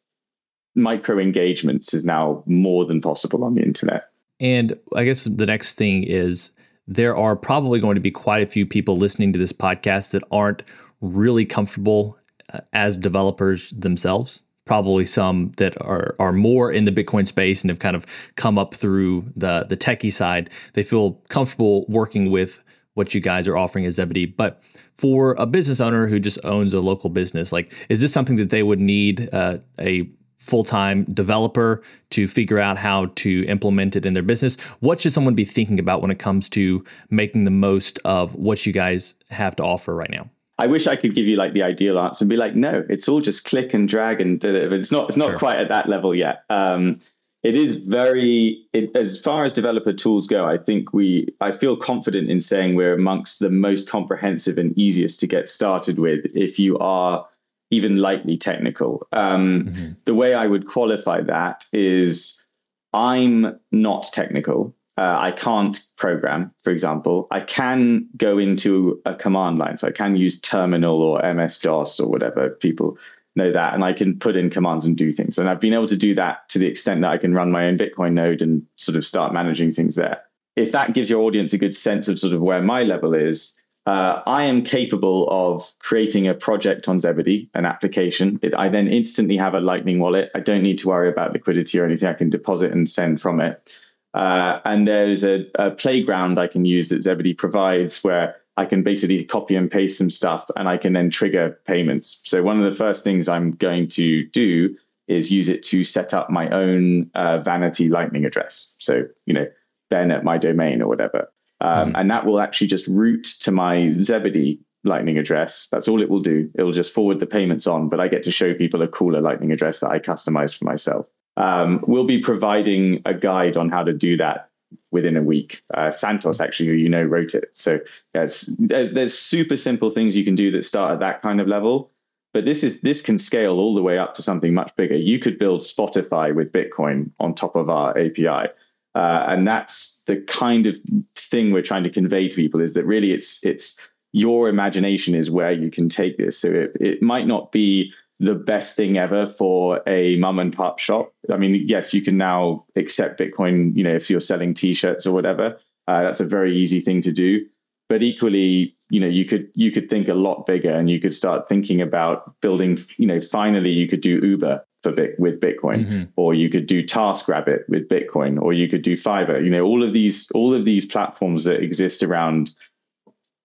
micro 0.76 1.20
engagements 1.20 1.94
is 1.94 2.04
now 2.06 2.44
more 2.46 2.86
than 2.86 3.02
possible 3.02 3.44
on 3.44 3.56
the 3.56 3.64
internet. 3.64 4.10
And 4.40 4.78
I 4.96 5.06
guess 5.06 5.24
the 5.24 5.46
next 5.46 5.74
thing 5.74 6.04
is 6.04 6.52
there 6.88 7.16
are 7.16 7.36
probably 7.36 7.80
going 7.80 7.96
to 7.96 8.02
be 8.02 8.12
quite 8.12 8.44
a 8.44 8.48
few 8.48 8.66
people 8.66 8.98
listening 8.98 9.32
to 9.34 9.40
this 9.40 9.54
podcast 9.54 10.12
that 10.12 10.24
aren't 10.32 10.64
really 11.02 11.46
comfortable 11.46 12.20
uh, 12.54 12.60
as 12.74 12.98
developers 12.98 13.70
themselves. 13.72 14.44
Probably 14.66 15.06
some 15.06 15.52
that 15.58 15.80
are 15.82 16.16
are 16.18 16.34
more 16.34 16.72
in 16.72 16.86
the 16.86 16.92
Bitcoin 16.92 17.28
space 17.28 17.62
and 17.62 17.70
have 17.70 17.80
kind 17.80 17.96
of 17.96 18.06
come 18.36 18.58
up 18.58 18.74
through 18.74 19.32
the 19.36 19.66
the 19.70 19.78
techie 19.78 20.12
side. 20.12 20.50
They 20.74 20.84
feel 20.84 21.14
comfortable 21.30 21.86
working 21.88 22.32
with 22.32 22.64
what 22.96 23.14
you 23.14 23.22
guys 23.22 23.48
are 23.48 23.58
offering 23.58 23.86
as 23.86 23.96
Zebedee. 23.96 24.26
But 24.26 24.62
for 24.96 25.36
a 25.38 25.46
business 25.46 25.80
owner 25.80 26.08
who 26.08 26.20
just 26.20 26.44
owns 26.44 26.74
a 26.74 26.82
local 26.82 27.10
business, 27.10 27.52
like 27.52 27.74
is 27.90 28.02
this 28.02 28.12
something 28.12 28.38
that 28.38 28.50
they 28.50 28.64
would 28.64 28.80
need 28.80 29.30
uh, 29.32 29.60
a 29.80 30.10
full-time 30.38 31.06
developer 31.06 31.82
to 32.12 32.28
figure 32.28 32.60
out 32.60 32.78
how 32.78 33.08
to 33.16 33.46
implement 33.46 33.96
it 33.96 34.06
in 34.06 34.14
their 34.14 34.24
business? 34.24 34.60
What 34.80 35.02
should 35.02 35.14
someone 35.14 35.36
be 35.36 35.46
thinking 35.46 35.80
about 35.80 36.02
when 36.02 36.12
it 36.12 36.20
comes 36.20 36.50
to 36.50 36.84
making 37.10 37.44
the 37.44 37.52
most 37.52 38.00
of 38.06 38.36
what 38.36 38.66
you 38.66 38.74
guys 38.74 39.16
have 39.30 39.56
to 39.58 39.64
offer 39.64 39.96
right 39.96 40.10
now? 40.10 40.30
I 40.58 40.68
wish 40.68 40.88
I 40.88 40.96
could 40.96 41.14
give 41.14 41.26
you 41.26 41.36
like 41.36 41.54
the 41.54 41.64
ideal 41.64 42.00
answer 42.00 42.24
and 42.24 42.30
be 42.30 42.38
like, 42.38 42.56
no, 42.56 42.86
it's 42.90 43.10
all 43.10 43.20
just 43.20 43.46
click 43.46 43.74
and 43.74 43.90
drag 43.90 44.22
and 44.22 44.44
it's 44.44 44.92
not 44.92 45.10
it's 45.10 45.18
not 45.18 45.32
sure. 45.32 45.38
quite 45.38 45.58
at 45.58 45.70
that 45.70 45.90
level 45.90 46.16
yet. 46.16 46.44
Um, 46.50 46.98
it 47.46 47.56
is 47.56 47.76
very 47.76 48.66
it, 48.74 48.96
as 48.96 49.22
far 49.22 49.46
as 49.46 49.54
developer 49.54 49.94
tools 49.94 50.26
go 50.28 50.46
i 50.46 50.58
think 50.58 50.94
we 50.94 51.28
i 51.42 51.52
feel 51.52 51.78
confident 51.78 52.30
in 52.30 52.42
saying 52.42 52.76
we're 52.76 52.96
amongst 52.96 53.40
the 53.40 53.52
most 53.52 53.88
comprehensive 53.88 54.58
and 54.58 54.78
easiest 54.78 55.20
to 55.20 55.28
get 55.28 55.48
started 55.48 56.00
with 56.00 56.26
if 56.36 56.58
you 56.58 56.78
are 56.80 57.26
even 57.70 57.98
lightly 57.98 58.36
technical 58.36 59.08
um, 59.14 59.66
mm-hmm. 59.66 59.92
the 60.06 60.16
way 60.16 60.34
i 60.34 60.48
would 60.48 60.68
qualify 60.68 61.22
that 61.22 61.66
is 61.72 62.48
i'm 62.94 63.58
not 63.72 64.08
technical 64.12 64.76
uh, 64.98 65.18
i 65.20 65.32
can't 65.32 65.80
program 65.98 66.52
for 66.64 66.72
example 66.72 67.28
i 67.32 67.40
can 67.40 68.08
go 68.18 68.38
into 68.38 69.02
a 69.06 69.14
command 69.14 69.58
line 69.58 69.78
so 69.78 69.88
i 69.88 69.92
can 69.92 70.16
use 70.16 70.40
terminal 70.42 71.02
or 71.02 71.34
ms 71.34 71.60
dos 71.60 72.00
or 72.00 72.10
whatever 72.10 72.50
people 72.50 72.98
know 73.36 73.52
that 73.52 73.74
and 73.74 73.84
I 73.84 73.94
can 73.94 74.18
put 74.18 74.36
in 74.36 74.50
commands 74.50 74.86
and 74.86 74.96
do 74.96 75.12
things. 75.12 75.38
And 75.38 75.50
I've 75.50 75.60
been 75.60 75.74
able 75.74 75.88
to 75.88 75.98
do 75.98 76.16
that 76.16 76.48
to 76.50 76.60
the 76.60 76.68
extent 76.68 77.02
that 77.02 77.12
I 77.12 77.18
can 77.18 77.34
run 77.34 77.52
my 77.52 77.66
own 77.66 77.78
Bitcoin 77.78 78.14
node 78.14 78.42
and 78.42 78.66
sort 78.78 78.96
of 78.96 79.06
start 79.06 79.34
managing 79.34 79.72
things 79.72 79.96
there. 79.96 80.22
If 80.56 80.72
that 80.72 80.94
gives 80.94 81.10
your 81.10 81.22
audience 81.22 81.52
a 81.52 81.58
good 81.58 81.76
sense 81.76 82.08
of 82.08 82.18
sort 82.18 82.34
of 82.34 82.42
where 82.42 82.62
my 82.62 82.84
level 82.84 83.14
is, 83.14 83.62
uh, 83.86 84.22
I 84.26 84.44
am 84.44 84.64
capable 84.64 85.28
of 85.30 85.70
creating 85.80 86.28
a 86.28 86.34
project 86.34 86.88
on 86.88 87.00
Zebedee, 87.00 87.50
an 87.54 87.66
application. 87.66 88.40
It, 88.42 88.56
I 88.56 88.70
then 88.70 88.88
instantly 88.88 89.38
have 89.38 89.54
a 89.54 89.60
Lightning 89.60 90.00
wallet. 90.00 90.32
I 90.34 90.40
don't 90.40 90.64
need 90.64 90.80
to 90.80 90.88
worry 90.88 91.10
about 91.10 91.34
liquidity 91.34 91.80
or 91.80 91.86
anything. 91.86 92.10
I 92.10 92.14
can 92.14 92.30
deposit 92.30 92.72
and 92.72 92.90
send 92.90 93.22
from 93.22 93.40
it. 93.42 93.78
Uh, 94.16 94.62
and 94.64 94.88
there's 94.88 95.26
a, 95.26 95.46
a 95.56 95.72
playground 95.72 96.40
I 96.40 96.48
can 96.48 96.64
use 96.64 96.88
that 96.90 97.04
Zebedee 97.04 97.34
provides 97.34 98.02
where 98.02 98.38
I 98.56 98.66
can 98.66 98.82
basically 98.82 99.24
copy 99.26 99.58
and 99.58 99.70
paste 99.70 99.98
some 99.98 100.10
stuff 100.10 100.50
and 100.56 100.70
I 100.70 100.78
can 100.78 100.94
then 100.94 101.10
trigger 101.10 101.60
payments. 101.66 102.22
So 102.24 102.42
one 102.42 102.58
of 102.58 102.72
the 102.72 102.78
first 102.78 103.04
things 103.04 103.28
I'm 103.28 103.52
going 103.52 103.90
to 103.90 104.26
do 104.28 104.76
is 105.10 105.34
use 105.34 105.50
it 105.50 105.64
to 105.64 105.84
set 105.84 106.14
up 106.14 106.30
my 106.30 106.50
own 106.50 107.12
uh, 107.14 107.40
vanity 107.40 107.90
lightning 107.90 108.24
address. 108.24 108.78
So, 108.80 109.04
you 109.26 109.34
know, 109.34 109.48
then 109.90 110.12
at 110.12 110.24
my 110.24 110.38
domain 110.38 110.82
or 110.82 110.88
whatever. 110.88 111.30
Um, 111.60 111.92
mm. 111.92 112.00
And 112.00 112.10
that 112.10 112.26
will 112.26 112.40
actually 112.40 112.68
just 112.68 112.88
route 112.88 113.26
to 113.42 113.52
my 113.52 113.90
Zebedee 113.90 114.60
lightning 114.86 115.18
address. 115.18 115.68
That's 115.72 115.90
all 115.90 116.02
it 116.02 116.10
will 116.10 116.22
do. 116.22 116.50
It 116.56 116.64
will 116.64 116.72
just 116.72 116.94
forward 116.94 117.20
the 117.20 117.28
payments 117.28 117.68
on, 117.68 117.90
but 117.90 118.00
I 118.00 118.08
get 118.08 118.24
to 118.24 118.32
show 118.32 118.54
people 118.54 118.82
a 118.82 118.88
cooler 118.88 119.20
lightning 119.20 119.52
address 119.52 119.82
that 119.82 119.90
I 119.90 120.00
customized 120.00 120.58
for 120.58 120.64
myself. 120.64 121.10
Um, 121.38 121.84
we'll 121.88 122.06
be 122.06 122.20
providing 122.20 123.02
a 123.06 123.14
guide 123.14 123.58
on 123.58 123.70
how 123.70 123.84
to 123.84 123.94
do 123.94 124.18
that 124.18 124.50
within 124.92 125.18
a 125.18 125.24
week. 125.24 125.62
Uh, 125.74 125.92
Santos, 125.92 126.40
actually, 126.40 126.70
who 126.70 126.76
you 126.76 126.90
know, 126.90 127.04
wrote 127.04 127.34
it. 127.34 127.50
So 127.54 127.80
yeah, 128.14 128.28
there's, 128.58 128.92
there's 128.92 129.18
super 129.18 129.58
simple 129.58 129.90
things 129.90 130.16
you 130.16 130.24
can 130.24 130.36
do 130.36 130.52
that 130.52 130.64
start 130.64 130.94
at 130.94 131.00
that 131.00 131.22
kind 131.22 131.42
of 131.42 131.48
level. 131.48 131.92
But 132.34 132.46
this 132.46 132.66
is 132.66 132.82
this 132.82 133.02
can 133.02 133.18
scale 133.18 133.60
all 133.60 133.74
the 133.74 133.82
way 133.82 133.98
up 133.98 134.14
to 134.16 134.22
something 134.22 134.54
much 134.54 134.76
bigger. 134.76 134.96
You 134.96 135.20
could 135.20 135.40
build 135.40 135.62
Spotify 135.62 136.36
with 136.36 136.52
Bitcoin 136.52 137.12
on 137.20 137.34
top 137.34 137.56
of 137.56 137.70
our 137.70 137.98
API. 137.98 138.52
Uh, 138.94 139.26
and 139.28 139.48
that's 139.48 140.04
the 140.04 140.18
kind 140.18 140.68
of 140.68 140.78
thing 141.16 141.52
we're 141.52 141.62
trying 141.62 141.84
to 141.84 141.90
convey 141.90 142.28
to 142.28 142.36
people 142.36 142.60
is 142.62 142.74
that 142.74 142.86
really 142.86 143.14
it's 143.14 143.46
it's 143.46 143.90
your 144.12 144.48
imagination 144.48 145.16
is 145.16 145.30
where 145.30 145.52
you 145.52 145.70
can 145.70 145.90
take 145.90 146.18
this. 146.18 146.38
So 146.38 146.50
it, 146.50 146.78
it 146.80 147.02
might 147.02 147.28
not 147.28 147.52
be 147.52 147.94
the 148.20 148.36
best 148.36 148.78
thing 148.78 148.98
ever 148.98 149.26
for 149.26 149.82
a 149.88 150.16
mum 150.18 150.40
and 150.40 150.54
pop 150.54 150.80
shop. 150.80 151.12
I 151.32 151.38
mean, 151.38 151.66
yes, 151.68 151.94
you 151.94 152.02
can 152.02 152.18
now 152.18 152.66
accept 152.76 153.20
Bitcoin, 153.20 153.76
you 153.76 153.84
know, 153.84 153.94
if 153.94 154.10
you're 154.10 154.20
selling 154.22 154.54
t-shirts 154.54 155.06
or 155.06 155.14
whatever. 155.14 155.58
Uh, 155.88 156.04
that's 156.04 156.22
a 156.22 156.26
very 156.26 156.58
easy 156.58 156.80
thing 156.80 157.02
to 157.02 157.12
do. 157.12 157.46
But 157.90 158.02
equally, 158.02 158.76
you 158.90 159.00
know, 159.00 159.08
you 159.08 159.26
could 159.26 159.50
you 159.54 159.72
could 159.72 159.90
think 159.90 160.08
a 160.08 160.14
lot 160.14 160.46
bigger 160.46 160.70
and 160.70 160.90
you 160.90 161.00
could 161.00 161.14
start 161.14 161.48
thinking 161.48 161.82
about 161.82 162.40
building, 162.42 162.78
you 162.98 163.06
know, 163.06 163.20
finally 163.20 163.70
you 163.70 163.88
could 163.88 164.02
do 164.02 164.20
Uber 164.26 164.66
for 164.82 164.92
Bit, 164.92 165.20
with 165.20 165.40
Bitcoin, 165.40 165.86
mm-hmm. 165.86 166.04
or 166.16 166.34
you 166.34 166.50
could 166.50 166.68
do 166.68 166.84
TaskRabbit 166.84 167.68
with 167.68 167.90
Bitcoin, 167.90 168.40
or 168.40 168.54
you 168.54 168.68
could 168.68 168.84
do 168.84 168.94
Fiverr. 168.94 169.44
You 169.44 169.50
know, 169.50 169.64
all 169.64 169.84
of 169.84 169.94
these 169.94 170.32
all 170.32 170.54
of 170.54 170.64
these 170.64 170.86
platforms 170.86 171.44
that 171.46 171.62
exist 171.62 172.04
around 172.04 172.52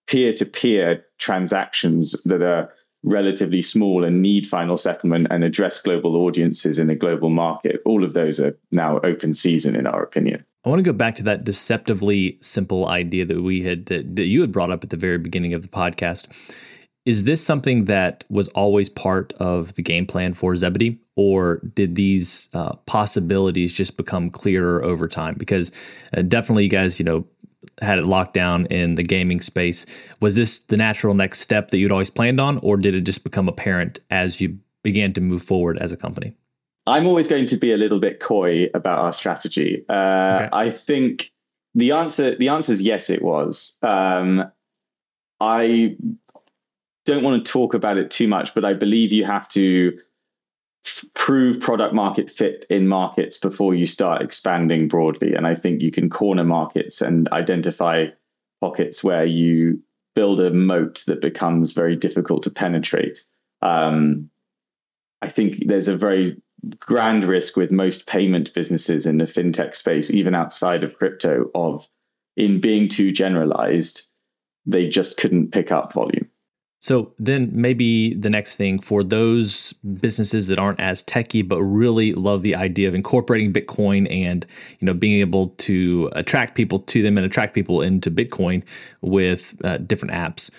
peer-to-peer 0.06 1.04
transactions 1.18 2.22
that 2.24 2.42
are 2.42 2.72
relatively 3.02 3.62
small 3.62 4.04
and 4.04 4.20
need 4.20 4.46
final 4.46 4.76
settlement 4.76 5.26
and 5.30 5.42
address 5.44 5.80
global 5.80 6.16
audiences 6.16 6.78
in 6.78 6.90
a 6.90 6.94
global 6.94 7.30
market. 7.30 7.80
All 7.84 8.04
of 8.04 8.12
those 8.12 8.40
are 8.40 8.56
now 8.72 8.98
open 9.00 9.34
season, 9.34 9.74
in 9.74 9.86
our 9.86 10.02
opinion. 10.02 10.44
I 10.64 10.68
want 10.68 10.80
to 10.80 10.82
go 10.84 10.92
back 10.92 11.16
to 11.16 11.22
that 11.22 11.44
deceptively 11.44 12.36
simple 12.42 12.88
idea 12.88 13.24
that 13.24 13.40
we 13.42 13.62
had 13.62 13.86
that, 13.86 14.16
that 14.16 14.26
you 14.26 14.42
had 14.42 14.52
brought 14.52 14.70
up 14.70 14.84
at 14.84 14.90
the 14.90 14.96
very 14.96 15.16
beginning 15.16 15.54
of 15.54 15.62
the 15.62 15.68
podcast. 15.68 16.26
Is 17.06 17.24
this 17.24 17.42
something 17.42 17.86
that 17.86 18.24
was 18.28 18.48
always 18.48 18.90
part 18.90 19.32
of 19.40 19.72
the 19.74 19.82
game 19.82 20.06
plan 20.06 20.34
for 20.34 20.54
Zebedee, 20.54 21.00
or 21.16 21.62
did 21.74 21.94
these 21.94 22.50
uh, 22.52 22.74
possibilities 22.84 23.72
just 23.72 23.96
become 23.96 24.28
clearer 24.28 24.84
over 24.84 25.08
time? 25.08 25.34
Because 25.38 25.72
uh, 26.14 26.20
definitely, 26.20 26.64
you 26.64 26.70
guys, 26.70 26.98
you 26.98 27.06
know, 27.06 27.26
had 27.80 27.98
it 27.98 28.06
locked 28.06 28.34
down 28.34 28.66
in 28.66 28.94
the 28.94 29.02
gaming 29.02 29.40
space. 29.40 29.86
Was 30.20 30.36
this 30.36 30.60
the 30.60 30.76
natural 30.76 31.14
next 31.14 31.40
step 31.40 31.70
that 31.70 31.78
you'd 31.78 31.92
always 31.92 32.10
planned 32.10 32.40
on, 32.40 32.58
or 32.58 32.76
did 32.76 32.94
it 32.94 33.02
just 33.02 33.24
become 33.24 33.48
apparent 33.48 34.00
as 34.10 34.40
you 34.40 34.58
began 34.82 35.12
to 35.12 35.20
move 35.20 35.42
forward 35.42 35.78
as 35.78 35.92
a 35.92 35.96
company? 35.96 36.34
I'm 36.86 37.06
always 37.06 37.28
going 37.28 37.46
to 37.46 37.56
be 37.56 37.72
a 37.72 37.76
little 37.76 38.00
bit 38.00 38.20
coy 38.20 38.68
about 38.74 38.98
our 38.98 39.12
strategy. 39.12 39.84
Uh, 39.88 40.40
okay. 40.42 40.48
I 40.52 40.70
think 40.70 41.30
the 41.74 41.92
answer 41.92 42.34
the 42.34 42.48
answer 42.48 42.72
is 42.72 42.82
yes, 42.82 43.10
it 43.10 43.22
was. 43.22 43.78
Um, 43.82 44.50
I 45.40 45.96
don't 47.06 47.22
want 47.22 47.44
to 47.44 47.52
talk 47.52 47.74
about 47.74 47.96
it 47.96 48.10
too 48.10 48.28
much, 48.28 48.54
but 48.54 48.64
I 48.64 48.74
believe 48.74 49.12
you 49.12 49.24
have 49.24 49.48
to 49.50 49.98
prove 51.14 51.60
product 51.60 51.94
market 51.94 52.30
fit 52.30 52.64
in 52.70 52.88
markets 52.88 53.38
before 53.38 53.74
you 53.74 53.86
start 53.86 54.22
expanding 54.22 54.88
broadly. 54.88 55.34
And 55.34 55.46
I 55.46 55.54
think 55.54 55.82
you 55.82 55.90
can 55.90 56.08
corner 56.08 56.44
markets 56.44 57.00
and 57.00 57.28
identify 57.32 58.06
pockets 58.60 59.04
where 59.04 59.24
you 59.24 59.82
build 60.14 60.40
a 60.40 60.50
moat 60.50 61.04
that 61.06 61.20
becomes 61.20 61.72
very 61.72 61.96
difficult 61.96 62.42
to 62.44 62.50
penetrate. 62.50 63.24
Um, 63.62 64.30
I 65.22 65.28
think 65.28 65.66
there's 65.66 65.88
a 65.88 65.96
very 65.96 66.40
grand 66.78 67.24
risk 67.24 67.56
with 67.56 67.70
most 67.70 68.06
payment 68.06 68.52
businesses 68.54 69.06
in 69.06 69.18
the 69.18 69.24
fintech 69.24 69.76
space, 69.76 70.12
even 70.12 70.34
outside 70.34 70.82
of 70.82 70.96
crypto, 70.96 71.50
of 71.54 71.86
in 72.36 72.60
being 72.60 72.88
too 72.88 73.12
generalized, 73.12 74.06
they 74.66 74.88
just 74.88 75.16
couldn't 75.16 75.52
pick 75.52 75.70
up 75.70 75.92
volume. 75.92 76.28
So 76.80 77.12
then 77.18 77.50
maybe 77.52 78.14
the 78.14 78.30
next 78.30 78.54
thing 78.54 78.78
for 78.78 79.04
those 79.04 79.74
businesses 80.00 80.48
that 80.48 80.58
aren't 80.58 80.80
as 80.80 81.02
techy 81.02 81.42
but 81.42 81.62
really 81.62 82.12
love 82.12 82.40
the 82.40 82.54
idea 82.54 82.88
of 82.88 82.94
incorporating 82.94 83.52
Bitcoin 83.52 84.10
and 84.10 84.46
you 84.78 84.86
know 84.86 84.94
being 84.94 85.20
able 85.20 85.48
to 85.58 86.10
attract 86.12 86.54
people 86.54 86.80
to 86.80 87.02
them 87.02 87.18
and 87.18 87.26
attract 87.26 87.54
people 87.54 87.82
into 87.82 88.10
Bitcoin 88.10 88.62
with 89.02 89.54
uh, 89.62 89.76
different 89.76 90.14
apps. 90.14 90.50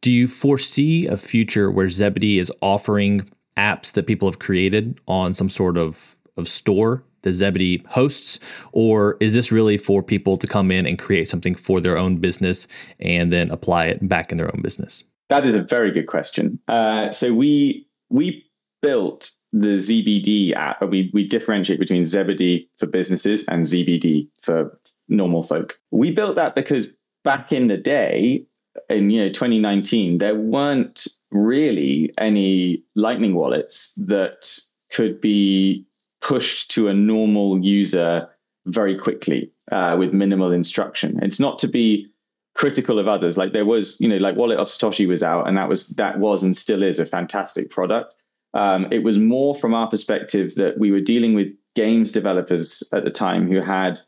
Do 0.00 0.10
you 0.10 0.26
foresee 0.26 1.06
a 1.06 1.16
future 1.16 1.70
where 1.70 1.88
Zebedee 1.90 2.38
is 2.38 2.52
offering 2.60 3.28
apps 3.56 3.92
that 3.92 4.06
people 4.06 4.28
have 4.28 4.38
created 4.38 5.00
on 5.06 5.32
some 5.32 5.48
sort 5.48 5.78
of 5.78 6.16
of 6.36 6.48
store 6.48 7.04
that 7.22 7.32
Zebedee 7.32 7.84
hosts, 7.88 8.38
or 8.72 9.16
is 9.20 9.34
this 9.34 9.50
really 9.52 9.76
for 9.76 10.02
people 10.02 10.36
to 10.36 10.46
come 10.46 10.70
in 10.70 10.86
and 10.86 10.98
create 10.98 11.28
something 11.28 11.54
for 11.54 11.80
their 11.80 11.98
own 11.98 12.16
business 12.16 12.68
and 13.00 13.32
then 13.32 13.50
apply 13.50 13.86
it 13.86 14.08
back 14.08 14.30
in 14.30 14.38
their 14.38 14.54
own 14.54 14.62
business? 14.62 15.04
That 15.28 15.44
is 15.44 15.54
a 15.54 15.62
very 15.62 15.90
good 15.90 16.06
question. 16.06 16.58
Uh, 16.68 17.10
so 17.10 17.34
we 17.34 17.86
we 18.10 18.44
built 18.80 19.32
the 19.52 19.76
ZBD 19.76 20.54
app, 20.54 20.82
we 20.82 21.10
we 21.12 21.26
differentiate 21.26 21.78
between 21.80 22.04
Zebedee 22.04 22.68
for 22.76 22.86
businesses 22.86 23.46
and 23.48 23.64
ZBD 23.64 24.28
for 24.40 24.78
normal 25.08 25.42
folk. 25.42 25.78
We 25.90 26.10
built 26.10 26.36
that 26.36 26.54
because 26.54 26.92
back 27.24 27.52
in 27.52 27.68
the 27.68 27.76
day, 27.76 28.44
in 28.88 29.10
you 29.10 29.22
know 29.22 29.28
2019, 29.28 30.18
there 30.18 30.36
weren't 30.36 31.06
really 31.30 32.12
any 32.18 32.82
Lightning 32.94 33.34
wallets 33.34 33.94
that 33.94 34.58
could 34.90 35.20
be 35.20 35.86
pushed 36.20 36.70
to 36.72 36.88
a 36.88 36.94
normal 36.94 37.58
user 37.58 38.28
very 38.66 38.98
quickly 38.98 39.50
uh, 39.72 39.96
with 39.98 40.12
minimal 40.12 40.52
instruction. 40.52 41.18
It's 41.22 41.40
not 41.40 41.58
to 41.60 41.68
be 41.68 42.10
critical 42.58 42.98
of 42.98 43.06
others. 43.06 43.38
Like 43.38 43.52
there 43.52 43.64
was, 43.64 43.98
you 44.00 44.08
know, 44.08 44.16
like 44.16 44.36
Wallet 44.36 44.58
of 44.58 44.66
Satoshi 44.66 45.08
was 45.08 45.22
out, 45.22 45.48
and 45.48 45.56
that 45.56 45.68
was 45.68 45.90
that 45.90 46.18
was 46.18 46.42
and 46.42 46.54
still 46.54 46.82
is 46.82 46.98
a 46.98 47.06
fantastic 47.06 47.70
product. 47.70 48.14
Um, 48.52 48.88
it 48.92 49.04
was 49.04 49.18
more 49.18 49.54
from 49.54 49.74
our 49.74 49.88
perspective 49.88 50.54
that 50.56 50.78
we 50.78 50.90
were 50.90 51.00
dealing 51.00 51.34
with 51.34 51.52
games 51.76 52.12
developers 52.12 52.82
at 52.92 53.04
the 53.04 53.10
time 53.10 53.48
who 53.48 53.60
had 53.60 54.00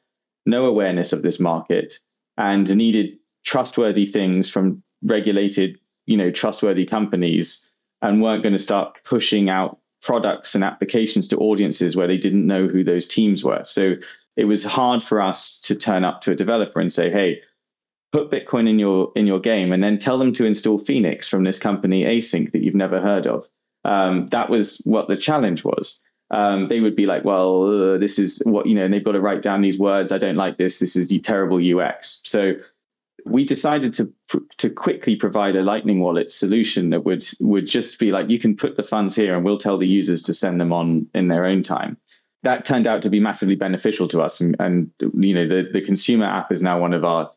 no 0.46 0.66
awareness 0.66 1.12
of 1.12 1.22
this 1.22 1.38
market 1.38 1.94
and 2.36 2.74
needed 2.76 3.16
trustworthy 3.44 4.06
things 4.06 4.50
from 4.50 4.82
regulated, 5.04 5.78
you 6.06 6.16
know, 6.16 6.30
trustworthy 6.30 6.84
companies 6.84 7.72
and 8.02 8.20
weren't 8.20 8.42
going 8.42 8.54
to 8.54 8.58
start 8.58 8.98
pushing 9.04 9.48
out 9.48 9.78
products 10.02 10.54
and 10.54 10.64
applications 10.64 11.28
to 11.28 11.36
audiences 11.36 11.94
where 11.94 12.08
they 12.08 12.18
didn't 12.18 12.46
know 12.46 12.66
who 12.66 12.82
those 12.82 13.06
teams 13.06 13.44
were. 13.44 13.62
So 13.64 13.94
it 14.36 14.46
was 14.46 14.64
hard 14.64 15.02
for 15.02 15.20
us 15.20 15.60
to 15.62 15.74
turn 15.76 16.04
up 16.04 16.22
to 16.22 16.32
a 16.32 16.34
developer 16.36 16.80
and 16.80 16.90
say, 16.90 17.10
"Hey, 17.10 17.42
put 18.12 18.30
Bitcoin 18.30 18.68
in 18.68 18.78
your 18.78 19.12
in 19.14 19.26
your 19.26 19.40
game, 19.40 19.72
and 19.72 19.82
then 19.82 19.98
tell 19.98 20.18
them 20.18 20.32
to 20.34 20.46
install 20.46 20.78
Phoenix 20.78 21.28
from 21.28 21.44
this 21.44 21.58
company 21.58 22.04
ACINQ 22.04 22.52
that 22.52 22.62
you've 22.62 22.74
never 22.74 23.00
heard 23.00 23.26
of." 23.26 23.48
Um, 23.84 24.26
that 24.28 24.50
was 24.50 24.82
what 24.84 25.08
the 25.08 25.16
challenge 25.16 25.64
was. 25.64 26.02
Um, 26.30 26.66
they 26.66 26.80
would 26.80 26.96
be 26.96 27.06
like, 27.06 27.24
"Well, 27.24 27.94
uh, 27.94 27.98
this 27.98 28.18
is 28.18 28.42
what 28.46 28.66
you 28.66 28.74
know," 28.74 28.84
and 28.84 28.92
they've 28.92 29.04
got 29.04 29.12
to 29.12 29.20
write 29.20 29.42
down 29.42 29.62
these 29.62 29.78
words. 29.78 30.12
I 30.12 30.18
don't 30.18 30.36
like 30.36 30.58
this. 30.58 30.78
This 30.78 30.96
is 30.96 31.12
terrible 31.22 31.58
UX. 31.58 32.22
So 32.24 32.54
we 33.26 33.44
decided 33.44 33.94
to 33.94 34.12
to 34.58 34.70
quickly 34.70 35.16
provide 35.16 35.56
a 35.56 35.62
Lightning 35.62 36.00
Wallet 36.00 36.30
solution 36.30 36.90
that 36.90 37.04
would 37.04 37.24
would 37.40 37.66
just 37.66 37.98
be 37.98 38.12
like, 38.12 38.30
you 38.30 38.38
can 38.38 38.56
put 38.56 38.76
the 38.76 38.82
funds 38.82 39.16
here, 39.16 39.34
and 39.34 39.44
we'll 39.44 39.58
tell 39.58 39.78
the 39.78 39.88
users 39.88 40.22
to 40.24 40.34
send 40.34 40.60
them 40.60 40.72
on 40.72 41.06
in 41.14 41.28
their 41.28 41.44
own 41.44 41.62
time 41.62 41.96
that 42.42 42.64
turned 42.64 42.86
out 42.86 43.02
to 43.02 43.10
be 43.10 43.20
massively 43.20 43.56
beneficial 43.56 44.08
to 44.08 44.20
us. 44.20 44.40
And, 44.40 44.56
and 44.58 44.90
you 45.00 45.34
know, 45.34 45.46
the, 45.46 45.68
the 45.72 45.80
consumer 45.80 46.26
app 46.26 46.50
is 46.50 46.62
now 46.62 46.80
one 46.80 46.94
of 46.94 47.04
our 47.04 47.30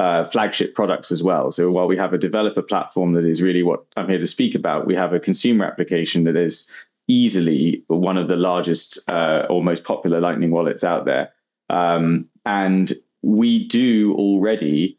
uh, 0.00 0.24
flagship 0.24 0.74
products 0.74 1.12
as 1.12 1.22
well. 1.22 1.50
So 1.50 1.70
while 1.70 1.86
we 1.86 1.98
have 1.98 2.14
a 2.14 2.18
developer 2.18 2.62
platform 2.62 3.12
that 3.12 3.26
is 3.26 3.42
really 3.42 3.62
what 3.62 3.84
I'm 3.98 4.08
here 4.08 4.18
to 4.18 4.26
speak 4.26 4.54
about, 4.54 4.86
we 4.86 4.94
have 4.94 5.12
a 5.12 5.20
consumer 5.20 5.66
application 5.66 6.24
that 6.24 6.36
is 6.36 6.72
easily 7.06 7.84
one 7.88 8.16
of 8.16 8.26
the 8.26 8.36
largest 8.36 9.08
uh, 9.10 9.46
or 9.50 9.62
most 9.62 9.84
popular 9.84 10.18
Lightning 10.18 10.52
wallets 10.52 10.84
out 10.84 11.04
there. 11.04 11.30
Um, 11.68 12.30
and 12.46 12.94
we 13.20 13.68
do 13.68 14.14
already 14.14 14.98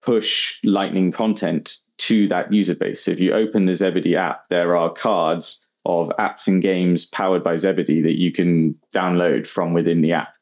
push 0.00 0.58
Lightning 0.64 1.12
content 1.12 1.76
to 1.98 2.26
that 2.28 2.50
user 2.50 2.74
base. 2.74 3.04
So 3.04 3.10
if 3.10 3.20
you 3.20 3.34
open 3.34 3.66
the 3.66 3.74
Zebedee 3.74 4.16
app, 4.16 4.48
there 4.48 4.74
are 4.74 4.90
cards 4.90 5.66
of 5.84 6.10
apps 6.18 6.48
and 6.48 6.62
games 6.62 7.04
powered 7.04 7.44
by 7.44 7.56
Zebedee 7.56 8.00
that 8.00 8.18
you 8.18 8.32
can 8.32 8.74
download 8.94 9.46
from 9.46 9.74
within 9.74 10.00
the 10.00 10.12
app, 10.12 10.32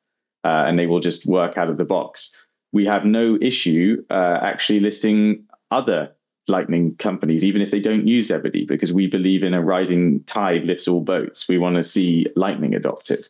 uh, 0.45 0.67
and 0.69 0.79
they 0.79 0.87
will 0.87 1.01
just 1.01 1.27
work 1.27 1.59
out 1.59 1.69
of 1.69 1.79
the 1.79 1.85
box. 1.85 2.47
We 2.73 2.85
have 2.87 3.05
no 3.05 3.39
issue 3.41 4.05
uh, 4.11 4.39
actually 4.43 4.81
listing 4.81 5.45
other 5.71 6.13
Lightning 6.49 6.97
companies, 6.97 7.45
even 7.45 7.61
if 7.61 7.71
they 7.71 7.81
don't 7.81 8.07
use 8.07 8.29
Zebedee, 8.29 8.65
because 8.65 8.93
we 8.93 9.07
believe 9.07 9.45
in 9.45 9.53
a 9.53 9.63
rising 9.63 10.25
tide 10.25 10.65
lifts 10.65 10.89
all 10.89 11.03
boats. 11.03 11.47
We 11.47 11.59
want 11.59 11.77
to 11.77 11.83
see 11.83 12.27
Lightning 12.37 12.75
adopted. 12.75 13.29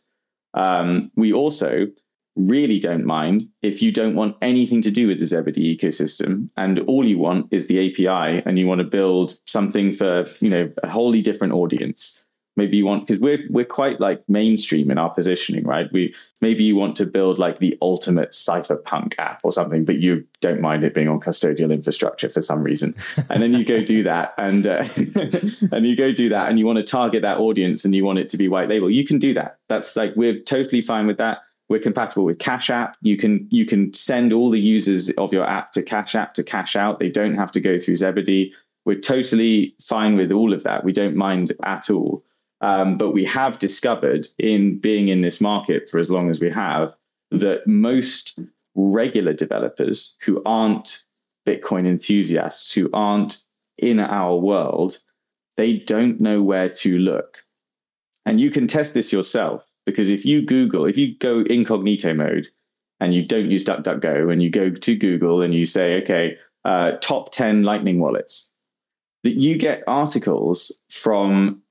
Um, 0.55 1.11
we 1.17 1.33
also 1.33 1.89
really 2.37 2.79
don't 2.79 3.05
mind 3.05 3.43
if 3.63 3.83
you 3.83 3.91
don't 3.91 4.15
want 4.15 4.37
anything 4.41 4.81
to 4.83 4.91
do 4.91 5.09
with 5.09 5.19
the 5.19 5.27
Zebedee 5.27 5.77
ecosystem 5.77 6.49
and 6.57 6.79
all 6.81 7.05
you 7.05 7.19
want 7.19 7.49
is 7.51 7.67
the 7.67 7.91
API 7.91 8.43
and 8.47 8.59
you 8.59 8.67
want 8.67 8.79
to 8.79 8.87
build 8.87 9.39
something 9.47 9.93
for, 9.93 10.25
you 10.41 10.49
know, 10.49 10.71
a 10.83 10.89
wholly 10.89 11.21
different 11.21 11.53
audience. 11.53 12.25
Maybe 12.59 12.77
you 12.77 12.85
want 12.85 13.07
because 13.07 13.23
we're 13.23 13.39
we're 13.49 13.65
quite 13.65 14.01
like 14.01 14.23
mainstream 14.29 14.91
in 14.91 14.99
our 14.99 15.09
positioning, 15.09 15.65
right? 15.65 15.91
We 15.93 16.15
maybe 16.41 16.65
you 16.65 16.77
want 16.77 16.97
to 16.97 17.07
build 17.07 17.39
like 17.39 17.61
the 17.61 17.79
ultimate 17.81 18.33
cypherpunk 18.33 19.15
app 19.19 19.41
or 19.45 19.53
something, 19.53 19.85
but 19.85 20.01
you 20.01 20.27
don't 20.41 20.61
mind 20.61 20.85
it 20.85 20.93
being 20.93 21.09
on 21.09 21.21
custodial 21.21 21.73
infrastructure 21.73 22.29
for 22.29 22.43
some 22.43 22.63
reason. 22.63 22.95
And 23.31 23.43
then 23.43 23.55
you 23.55 23.65
go 23.65 23.83
do 23.83 24.03
that, 24.03 24.35
and 24.37 24.67
uh, 24.67 24.85
and 25.73 25.87
you 25.87 25.97
go 25.97 26.13
do 26.13 26.29
that, 26.29 26.51
and 26.51 26.59
you 26.59 26.67
want 26.67 26.79
to 26.79 26.85
target 26.85 27.23
that 27.23 27.39
audience, 27.39 27.85
and 27.85 27.95
you 27.95 28.05
want 28.05 28.19
it 28.19 28.29
to 28.31 28.37
be 28.37 28.49
white 28.49 28.69
label. 28.69 28.91
You 28.91 29.07
can 29.07 29.19
do 29.19 29.33
that. 29.35 29.59
That's 29.69 29.97
like 29.97 30.15
we're 30.17 30.41
totally 30.41 30.83
fine 30.83 31.07
with 31.07 31.19
that 31.19 31.39
we're 31.69 31.79
compatible 31.79 32.25
with 32.25 32.39
Cash 32.39 32.71
App. 32.71 32.97
You 33.03 33.17
can 33.17 33.47
you 33.51 33.67
can 33.67 33.93
send 33.93 34.33
all 34.33 34.51
the 34.51 34.61
users 34.61 35.11
of 35.13 35.33
your 35.33 35.45
app 35.45 35.73
to 35.73 35.83
Cash 35.83 36.15
App 36.15 36.35
to 36.35 36.43
cash 36.43 36.77
out. 36.77 36.99
They 36.99 37.11
don't 37.11 37.35
have 37.35 37.53
to 37.53 37.61
go 37.61 37.79
through 37.79 37.97
Zebedee. 37.97 38.55
We're 38.85 39.01
totally 39.01 39.75
fine 39.83 40.17
with 40.17 40.33
all 40.33 40.55
of 40.55 40.63
that. 40.63 40.83
We 40.83 40.93
don't 40.93 41.15
mind 41.15 41.53
at 41.63 41.91
all. 41.91 42.25
Um, 42.61 42.99
but 42.99 43.13
we 43.13 43.25
have 43.25 43.59
discovered 43.59 44.27
in 44.39 44.79
being 44.79 45.09
in 45.09 45.21
this 45.21 45.41
market 45.41 45.89
for 45.89 45.99
as 45.99 46.11
long 46.11 46.29
as 46.29 46.41
we 46.41 46.51
have 46.51 46.95
that 47.31 47.67
most 47.67 48.41
regular 48.75 49.33
developers 49.33 50.17
who 50.23 50.43
aren't 50.45 51.05
Bitcoin 51.47 51.87
enthusiasts, 51.87 52.75
who 52.75 52.91
aren't 52.93 53.43
in 53.79 54.01
our 54.01 54.37
world, 54.37 54.99
they 55.57 55.75
don't 55.75 56.21
know 56.21 56.43
where 56.43 56.69
to 56.69 56.99
look. 56.99 57.45
And 58.27 58.41
you 58.41 58.51
can 58.51 58.67
test 58.67 58.95
this 58.95 59.13
yourself 59.13 59.71
because 59.87 60.11
if 60.11 60.27
you 60.27 60.43
Google, 60.43 60.85
if 60.85 60.99
you 60.99 61.17
go 61.17 61.41
incognito 61.41 62.13
mode 62.13 62.47
and 63.01 63.15
you 63.15 63.25
don't 63.25 63.51
use 63.51 63.65
DuckDuckGo 63.65 64.33
and 64.33 64.43
you 64.43 64.51
go 64.51 64.71
to 64.71 64.97
Google 64.97 65.41
and 65.43 65.55
you 65.55 65.65
say, 65.65 66.03
okay, 66.03 66.37
uh, 66.65 66.93
top 67.01 67.33
10 67.33 67.63
Lightning 67.63 68.01
wallets, 68.01 68.53
that 69.25 69.37
you 69.37 69.57
get 69.57 69.83
articles 69.87 70.85
from 70.91 71.63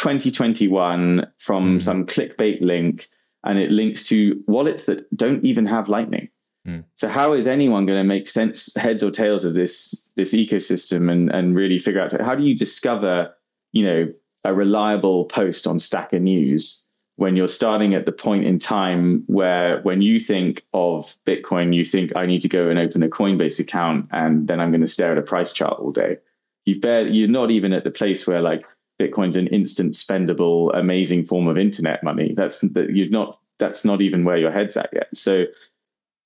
2021 0.00 1.26
from 1.36 1.76
mm. 1.76 1.82
some 1.82 2.06
clickbait 2.06 2.58
link 2.62 3.06
and 3.44 3.58
it 3.58 3.70
links 3.70 4.02
to 4.08 4.42
wallets 4.46 4.86
that 4.86 5.04
don't 5.14 5.44
even 5.44 5.66
have 5.66 5.90
lightning 5.90 6.26
mm. 6.66 6.82
so 6.94 7.06
how 7.06 7.34
is 7.34 7.46
anyone 7.46 7.84
going 7.84 7.98
to 7.98 8.04
make 8.04 8.26
sense 8.26 8.74
heads 8.76 9.02
or 9.02 9.10
tails 9.10 9.44
of 9.44 9.52
this 9.52 10.10
this 10.16 10.34
ecosystem 10.34 11.12
and 11.12 11.30
and 11.30 11.54
really 11.54 11.78
figure 11.78 12.00
out 12.00 12.18
how 12.18 12.34
do 12.34 12.42
you 12.42 12.56
discover 12.56 13.30
you 13.72 13.84
know 13.84 14.10
a 14.44 14.54
reliable 14.54 15.26
post 15.26 15.66
on 15.66 15.78
stacker 15.78 16.18
news 16.18 16.88
when 17.16 17.36
you're 17.36 17.46
starting 17.46 17.94
at 17.94 18.06
the 18.06 18.12
point 18.12 18.46
in 18.46 18.58
time 18.58 19.22
where 19.26 19.82
when 19.82 20.00
you 20.00 20.18
think 20.18 20.64
of 20.72 21.14
bitcoin 21.26 21.74
you 21.74 21.84
think 21.84 22.10
i 22.16 22.24
need 22.24 22.40
to 22.40 22.48
go 22.48 22.70
and 22.70 22.78
open 22.78 23.02
a 23.02 23.08
coinbase 23.08 23.60
account 23.60 24.06
and 24.12 24.48
then 24.48 24.60
i'm 24.60 24.70
going 24.70 24.80
to 24.80 24.86
stare 24.86 25.12
at 25.12 25.18
a 25.18 25.22
price 25.22 25.52
chart 25.52 25.78
all 25.78 25.92
day 25.92 26.16
you've 26.64 26.80
barely, 26.80 27.10
you're 27.10 27.28
not 27.28 27.50
even 27.50 27.74
at 27.74 27.84
the 27.84 27.90
place 27.90 28.26
where 28.26 28.40
like 28.40 28.64
Bitcoin's 29.00 29.36
an 29.36 29.46
instant 29.48 29.94
spendable, 29.94 30.76
amazing 30.78 31.24
form 31.24 31.48
of 31.48 31.56
internet 31.56 32.04
money. 32.04 32.34
That's 32.36 32.60
that 32.72 32.90
you're 32.90 33.08
not. 33.08 33.38
That's 33.58 33.84
not 33.84 34.00
even 34.00 34.24
where 34.24 34.36
your 34.36 34.50
head's 34.50 34.76
at 34.76 34.90
yet. 34.92 35.08
So 35.14 35.46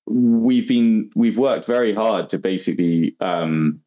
we've 0.07 0.67
been 0.67 1.09
we've 1.15 1.37
worked 1.37 1.65
very 1.65 1.93
hard 1.93 2.29
to 2.29 2.37
basically 2.37 3.15
um, 3.21 3.79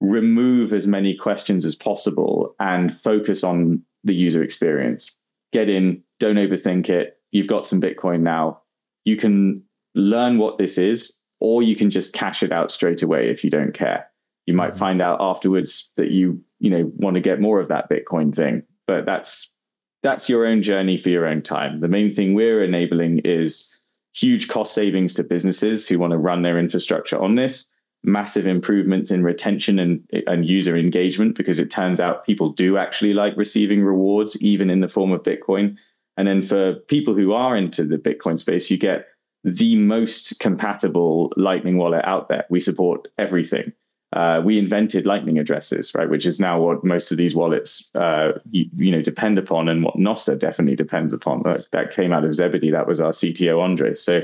remove 0.00 0.72
as 0.72 0.86
many 0.86 1.16
questions 1.16 1.64
as 1.64 1.74
possible 1.74 2.54
and 2.60 2.94
focus 2.94 3.42
on 3.42 3.82
the 4.04 4.14
user 4.14 4.42
experience. 4.42 5.18
Get 5.52 5.68
in, 5.68 6.02
don't 6.20 6.36
overthink 6.36 6.88
it. 6.88 7.18
You've 7.30 7.48
got 7.48 7.66
some 7.66 7.80
Bitcoin 7.80 8.20
now. 8.20 8.60
You 9.04 9.16
can 9.16 9.62
learn 9.94 10.38
what 10.38 10.58
this 10.58 10.78
is, 10.78 11.18
or 11.40 11.62
you 11.62 11.76
can 11.76 11.90
just 11.90 12.14
cash 12.14 12.42
it 12.42 12.52
out 12.52 12.72
straight 12.72 13.02
away 13.02 13.30
if 13.30 13.44
you 13.44 13.50
don't 13.50 13.74
care 13.74 14.06
you 14.46 14.54
might 14.54 14.70
mm-hmm. 14.70 14.78
find 14.78 15.02
out 15.02 15.18
afterwards 15.20 15.92
that 15.96 16.10
you 16.10 16.42
you 16.58 16.70
know 16.70 16.90
want 16.96 17.14
to 17.14 17.20
get 17.20 17.40
more 17.40 17.60
of 17.60 17.68
that 17.68 17.90
bitcoin 17.90 18.34
thing. 18.34 18.62
But 18.86 19.06
that's 19.06 19.56
that's 20.02 20.28
your 20.28 20.46
own 20.46 20.62
journey 20.62 20.96
for 20.96 21.10
your 21.10 21.26
own 21.26 21.42
time. 21.42 21.80
The 21.80 21.88
main 21.88 22.10
thing 22.10 22.34
we're 22.34 22.64
enabling 22.64 23.20
is 23.20 23.80
huge 24.14 24.48
cost 24.48 24.74
savings 24.74 25.14
to 25.14 25.24
businesses 25.24 25.88
who 25.88 25.98
want 25.98 26.10
to 26.10 26.18
run 26.18 26.42
their 26.42 26.58
infrastructure 26.58 27.20
on 27.20 27.36
this 27.36 27.72
massive 28.04 28.46
improvements 28.46 29.12
in 29.12 29.22
retention 29.22 29.78
and, 29.78 30.02
and 30.26 30.44
user 30.44 30.76
engagement 30.76 31.36
because 31.36 31.60
it 31.60 31.70
turns 31.70 32.00
out 32.00 32.26
people 32.26 32.50
do 32.50 32.76
actually 32.76 33.14
like 33.14 33.32
receiving 33.36 33.82
rewards 33.82 34.42
even 34.42 34.70
in 34.70 34.80
the 34.80 34.88
form 34.88 35.12
of 35.12 35.22
bitcoin. 35.22 35.78
And 36.16 36.26
then 36.26 36.42
for 36.42 36.74
people 36.74 37.14
who 37.14 37.32
are 37.32 37.56
into 37.56 37.84
the 37.84 37.98
bitcoin 37.98 38.38
space 38.38 38.70
you 38.70 38.76
get 38.76 39.06
the 39.44 39.76
most 39.76 40.40
compatible 40.40 41.32
lightning 41.36 41.76
wallet 41.76 42.04
out 42.04 42.28
there. 42.28 42.44
We 42.50 42.60
support 42.60 43.08
everything 43.18 43.72
uh, 44.12 44.42
we 44.44 44.58
invented 44.58 45.06
lightning 45.06 45.38
addresses, 45.38 45.94
right, 45.94 46.10
which 46.10 46.26
is 46.26 46.38
now 46.38 46.60
what 46.60 46.84
most 46.84 47.10
of 47.10 47.18
these 47.18 47.34
wallets, 47.34 47.90
uh, 47.94 48.32
you, 48.50 48.66
you, 48.76 48.90
know, 48.90 49.00
depend 49.00 49.38
upon, 49.38 49.68
and 49.68 49.82
what 49.82 49.96
Nostr 49.96 50.38
definitely 50.38 50.76
depends 50.76 51.12
upon. 51.12 51.42
That, 51.44 51.70
that 51.72 51.92
came 51.92 52.12
out 52.12 52.24
of 52.24 52.34
Zebedee. 52.34 52.70
That 52.70 52.86
was 52.86 53.00
our 53.00 53.12
CTO, 53.12 53.62
Andre. 53.62 53.94
So 53.94 54.22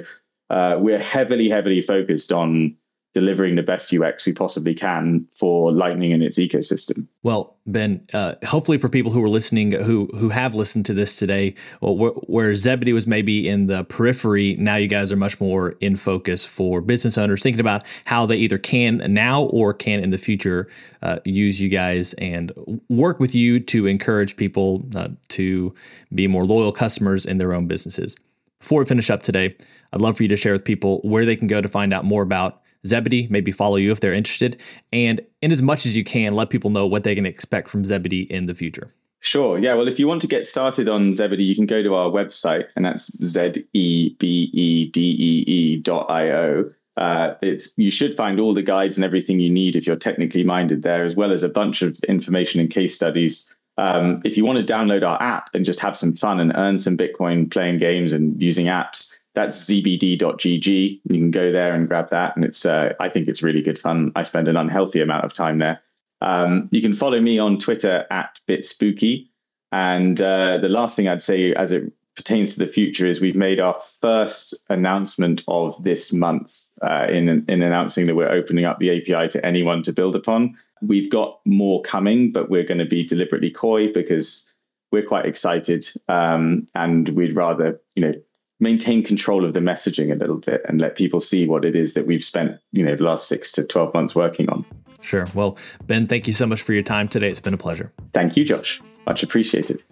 uh, 0.51 0.77
we're 0.79 0.99
heavily, 0.99 1.49
heavily 1.49 1.81
focused 1.81 2.33
on 2.33 2.77
delivering 3.15 3.57
the 3.57 3.63
best 3.63 3.93
UX 3.93 4.27
we 4.27 4.33
possibly 4.33 4.75
can 4.75 5.27
for 5.35 5.73
Lightning 5.73 6.13
and 6.13 6.23
its 6.23 6.39
ecosystem. 6.39 7.07
Well, 7.23 7.57
Ben, 7.67 8.07
uh, 8.13 8.35
hopefully 8.47 8.79
for 8.79 8.89
people 8.89 9.11
who 9.11 9.23
are 9.25 9.29
listening, 9.29 9.73
who 9.73 10.07
who 10.17 10.29
have 10.29 10.55
listened 10.55 10.87
to 10.87 10.95
this 10.95 11.17
today, 11.17 11.55
well, 11.81 11.97
where, 11.97 12.11
where, 12.13 12.55
Zebedee 12.55 12.93
was 12.93 13.07
maybe 13.07 13.49
in 13.49 13.67
the 13.67 13.85
periphery, 13.85 14.57
now 14.57 14.77
you 14.77 14.89
guys 14.89 15.11
are 15.11 15.17
much 15.17 15.41
more 15.41 15.71
in 15.81 15.97
focus 15.97 16.45
for 16.45 16.81
business 16.81 17.19
owners 17.19 17.43
thinking 17.43 17.61
about 17.61 17.85
how 18.05 18.27
they 18.27 18.37
either 18.37 18.59
can 18.59 18.99
now 19.13 19.45
or 19.45 19.73
can 19.73 20.03
in 20.03 20.11
the 20.11 20.19
future 20.19 20.69
uh, 21.03 21.19
use 21.25 21.61
you 21.61 21.69
guys 21.69 22.15
and 22.15 22.53
work 22.89 23.21
with 23.21 23.35
you 23.35 23.61
to 23.61 23.87
encourage 23.87 24.37
people 24.37 24.85
uh, 24.95 25.09
to 25.29 25.75
be 26.15 26.27
more 26.27 26.45
loyal 26.45 26.73
customers 26.73 27.27
in 27.27 27.39
their 27.39 27.55
own 27.55 27.67
businesses. 27.67 28.17
Before 28.61 28.81
we 28.81 28.87
finish 28.87 29.09
up 29.09 29.23
today, 29.23 29.55
I'd 29.93 30.01
love 30.01 30.17
for 30.17 30.25
you 30.25 30.29
to 30.31 30.37
share 30.37 30.53
with 30.53 30.65
people 30.65 31.01
where 31.03 31.25
they 31.25 31.37
can 31.37 31.47
go 31.47 31.61
to 31.61 31.69
find 31.69 31.95
out 31.95 32.05
more 32.05 32.23
about 32.23 32.63
Zebedee, 32.89 33.29
maybe 33.31 33.53
follow 33.53 33.77
you 33.77 33.93
if 33.93 34.01
they're 34.01 34.13
interested, 34.13 34.61
and 34.93 35.21
in 35.43 35.53
as 35.53 35.63
much 35.63 35.87
as 35.87 35.97
you 35.97 36.05
can, 36.05 36.35
let 36.35 36.51
people 36.51 36.71
know 36.71 36.87
what 36.87 37.05
they 37.05 37.15
can 37.15 37.27
expect 37.27 37.69
from 37.69 37.85
Zebedee 37.85 38.23
in 38.23 38.47
the 38.47 38.55
future. 38.55 38.93
Sure. 39.21 39.59
Yeah. 39.59 39.75
Well, 39.75 39.89
if 39.89 39.99
you 39.99 40.07
want 40.07 40.23
to 40.23 40.29
get 40.29 40.47
started 40.47 40.89
on 40.89 41.13
Zebedee, 41.13 41.43
you 41.43 41.55
can 41.55 41.67
go 41.67 41.83
to 41.83 41.95
our 41.95 42.11
website, 42.11 42.67
and 42.77 42.85
that's 42.85 43.07
z 43.25 43.65
e 43.73 44.11
b 44.19 44.51
e 44.53 44.91
d 44.91 45.01
e 45.19 45.45
e 45.47 45.77
dot 45.79 46.09
i 46.09 46.31
o. 46.31 46.71
Uh, 46.97 47.35
it's 47.43 47.77
you 47.77 47.91
should 47.91 48.15
find 48.15 48.41
all 48.41 48.55
the 48.55 48.63
guides 48.63 48.97
and 48.97 49.05
everything 49.05 49.39
you 49.41 49.51
need 49.51 49.77
if 49.77 49.87
you're 49.87 49.97
technically 49.97 50.45
minded 50.45 50.83
there, 50.83 51.05
as 51.05 51.17
well 51.17 51.33
as 51.33 51.43
a 51.43 51.49
bunch 51.49 51.83
of 51.83 51.99
information 52.09 52.61
and 52.61 52.71
case 52.71 52.95
studies. 52.95 53.55
Um, 53.77 54.21
if 54.25 54.37
you 54.37 54.45
want 54.45 54.65
to 54.65 54.73
download 54.73 55.07
our 55.07 55.21
app 55.23 55.51
and 55.55 55.65
just 55.65 55.79
have 55.81 55.97
some 55.97 56.13
fun 56.13 56.41
and 56.41 56.53
earn 56.57 56.79
some 56.79 56.97
Bitcoin 56.97 57.49
playing 57.49 57.79
games 57.79 58.13
and 58.13 58.41
using 58.43 58.67
apps, 58.67 59.17
that's 59.39 59.71
zbd.gg. 59.71 61.01
You 61.05 61.15
can 61.15 61.31
go 61.31 61.53
there 61.53 61.73
and 61.73 61.87
grab 61.87 62.09
that, 62.09 62.35
and 62.35 62.45
it's 62.45 62.67
uh, 62.67 62.93
I 62.99 63.09
think 63.09 63.29
it's 63.29 63.41
really 63.41 63.63
good 63.63 63.79
fun. 63.79 64.11
I 64.17 64.25
spend 64.25 64.49
an 64.49 64.57
unhealthy 64.57 65.01
amount 65.01 65.25
of 65.25 65.33
time 65.33 65.59
there. 65.59 65.81
Um, 66.21 66.69
you 66.73 66.83
can 66.83 66.93
follow 66.93 67.21
me 67.21 67.39
on 67.39 67.57
Twitter 67.57 68.05
at 68.11 68.41
bitspooky. 68.49 69.29
And 69.71 70.21
uh, 70.21 70.59
the 70.59 70.69
last 70.69 70.97
thing 70.97 71.07
I'd 71.07 71.23
say, 71.23 71.55
as 71.55 71.71
it 71.71 71.93
pertains 72.17 72.55
to 72.55 72.65
the 72.65 72.73
future, 72.73 73.07
is 73.07 73.21
we've 73.21 73.37
made 73.37 73.61
our 73.61 73.77
first 74.01 74.57
announcement 74.71 75.43
of 75.47 75.81
this 75.85 76.13
month 76.13 76.57
uh, 76.83 77.07
in 77.09 77.29
in 77.49 77.63
announcing 77.63 78.09
that 78.09 78.17
we're 78.17 78.29
opening 78.29 78.65
up 78.65 78.81
the 78.81 78.91
API 78.91 79.29
to 79.29 79.47
anyone 79.47 79.85
to 79.85 79.93
build 79.93 80.17
upon. 80.17 80.57
We've 80.83 81.11
got 81.11 81.39
more 81.45 81.81
coming, 81.83 82.33
but 82.33 82.51
we're 82.51 82.67
going 82.67 82.79
to 82.79 82.87
be 82.87 83.05
deliberately 83.05 83.53
coy 83.53 83.93
because 83.93 84.53
we're 84.91 85.07
quite 85.07 85.27
excited, 85.27 85.87
um, 86.09 86.67
and 86.75 87.11
we'd 87.11 87.37
rather 87.37 87.81
you 87.95 88.03
know 88.03 88.15
maintain 88.61 89.03
control 89.03 89.45
of 89.45 89.53
the 89.53 89.61
messaging 89.61 90.13
a 90.13 90.17
little 90.17 90.39
bit 90.39 90.63
and 90.69 90.81
let 90.81 90.97
people 90.97 91.21
see 91.21 91.47
what 91.47 91.65
it 91.65 91.77
is 91.77 91.95
that 91.95 92.07
we've 92.07 92.25
spent 92.25 92.59
you 92.73 92.85
know 92.85 92.97
the 92.97 93.05
last 93.05 93.29
six 93.29 93.53
to 93.53 93.67
12 93.67 93.95
months 93.95 94.15
working 94.15 94.49
on. 94.49 94.65
Sure. 95.01 95.29
Well 95.35 95.57
ben 95.87 96.07
thank 96.07 96.27
you 96.27 96.33
so 96.33 96.47
much 96.47 96.63
for 96.63 96.73
your 96.73 96.83
time 96.83 97.09
today. 97.09 97.29
It's 97.29 97.41
been 97.41 97.55
a 97.55 97.59
pleasure. 97.59 97.93
Thank 98.13 98.37
you 98.37 98.45
josh. 98.45 98.81
Much 99.07 99.23
appreciated 99.23 99.83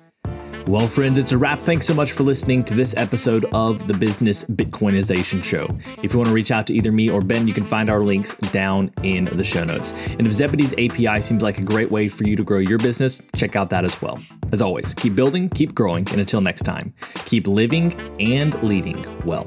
well, 0.66 0.88
friends, 0.88 1.16
it's 1.16 1.33
a 1.33 1.38
wrap. 1.38 1.61
Thanks 1.61 1.87
so 1.87 1.94
much 1.94 2.12
for 2.12 2.24
listening 2.24 2.64
to 2.64 2.74
this 2.74 2.94
episode 2.96 3.44
of 3.52 3.87
the 3.87 3.94
Business 3.94 4.44
Bitcoinization 4.44 5.42
Show. 5.42 5.68
If 6.02 6.12
you 6.12 6.18
want 6.18 6.29
to 6.29 6.35
reach 6.35 6.50
out 6.50 6.66
to 6.66 6.74
either 6.74 6.90
me 6.90 7.09
or 7.09 7.20
Ben, 7.20 7.46
you 7.46 7.55
can 7.55 7.64
find 7.64 7.88
our 7.88 8.00
links 8.00 8.35
down 8.52 8.90
in 9.02 9.24
the 9.24 9.44
show 9.44 9.64
notes. 9.64 9.92
And 10.18 10.26
if 10.26 10.33
Zebedee's 10.33 10.72
API 10.72 11.22
seems 11.22 11.42
like 11.42 11.59
a 11.59 11.62
great 11.62 11.90
way 11.90 12.09
for 12.09 12.24
you 12.24 12.35
to 12.35 12.42
grow 12.42 12.59
your 12.59 12.79
business, 12.79 13.22
check 13.37 13.55
out 13.55 13.70
that 13.70 13.85
as 13.85 14.00
well. 14.02 14.20
As 14.50 14.61
always, 14.61 14.92
keep 14.94 15.14
building, 15.14 15.48
keep 15.50 15.74
growing, 15.74 16.09
and 16.11 16.20
until 16.20 16.40
next 16.40 16.62
time, 16.62 16.92
keep 17.24 17.46
living 17.46 17.92
and 18.20 18.61
leading 18.62 19.05
well. 19.24 19.46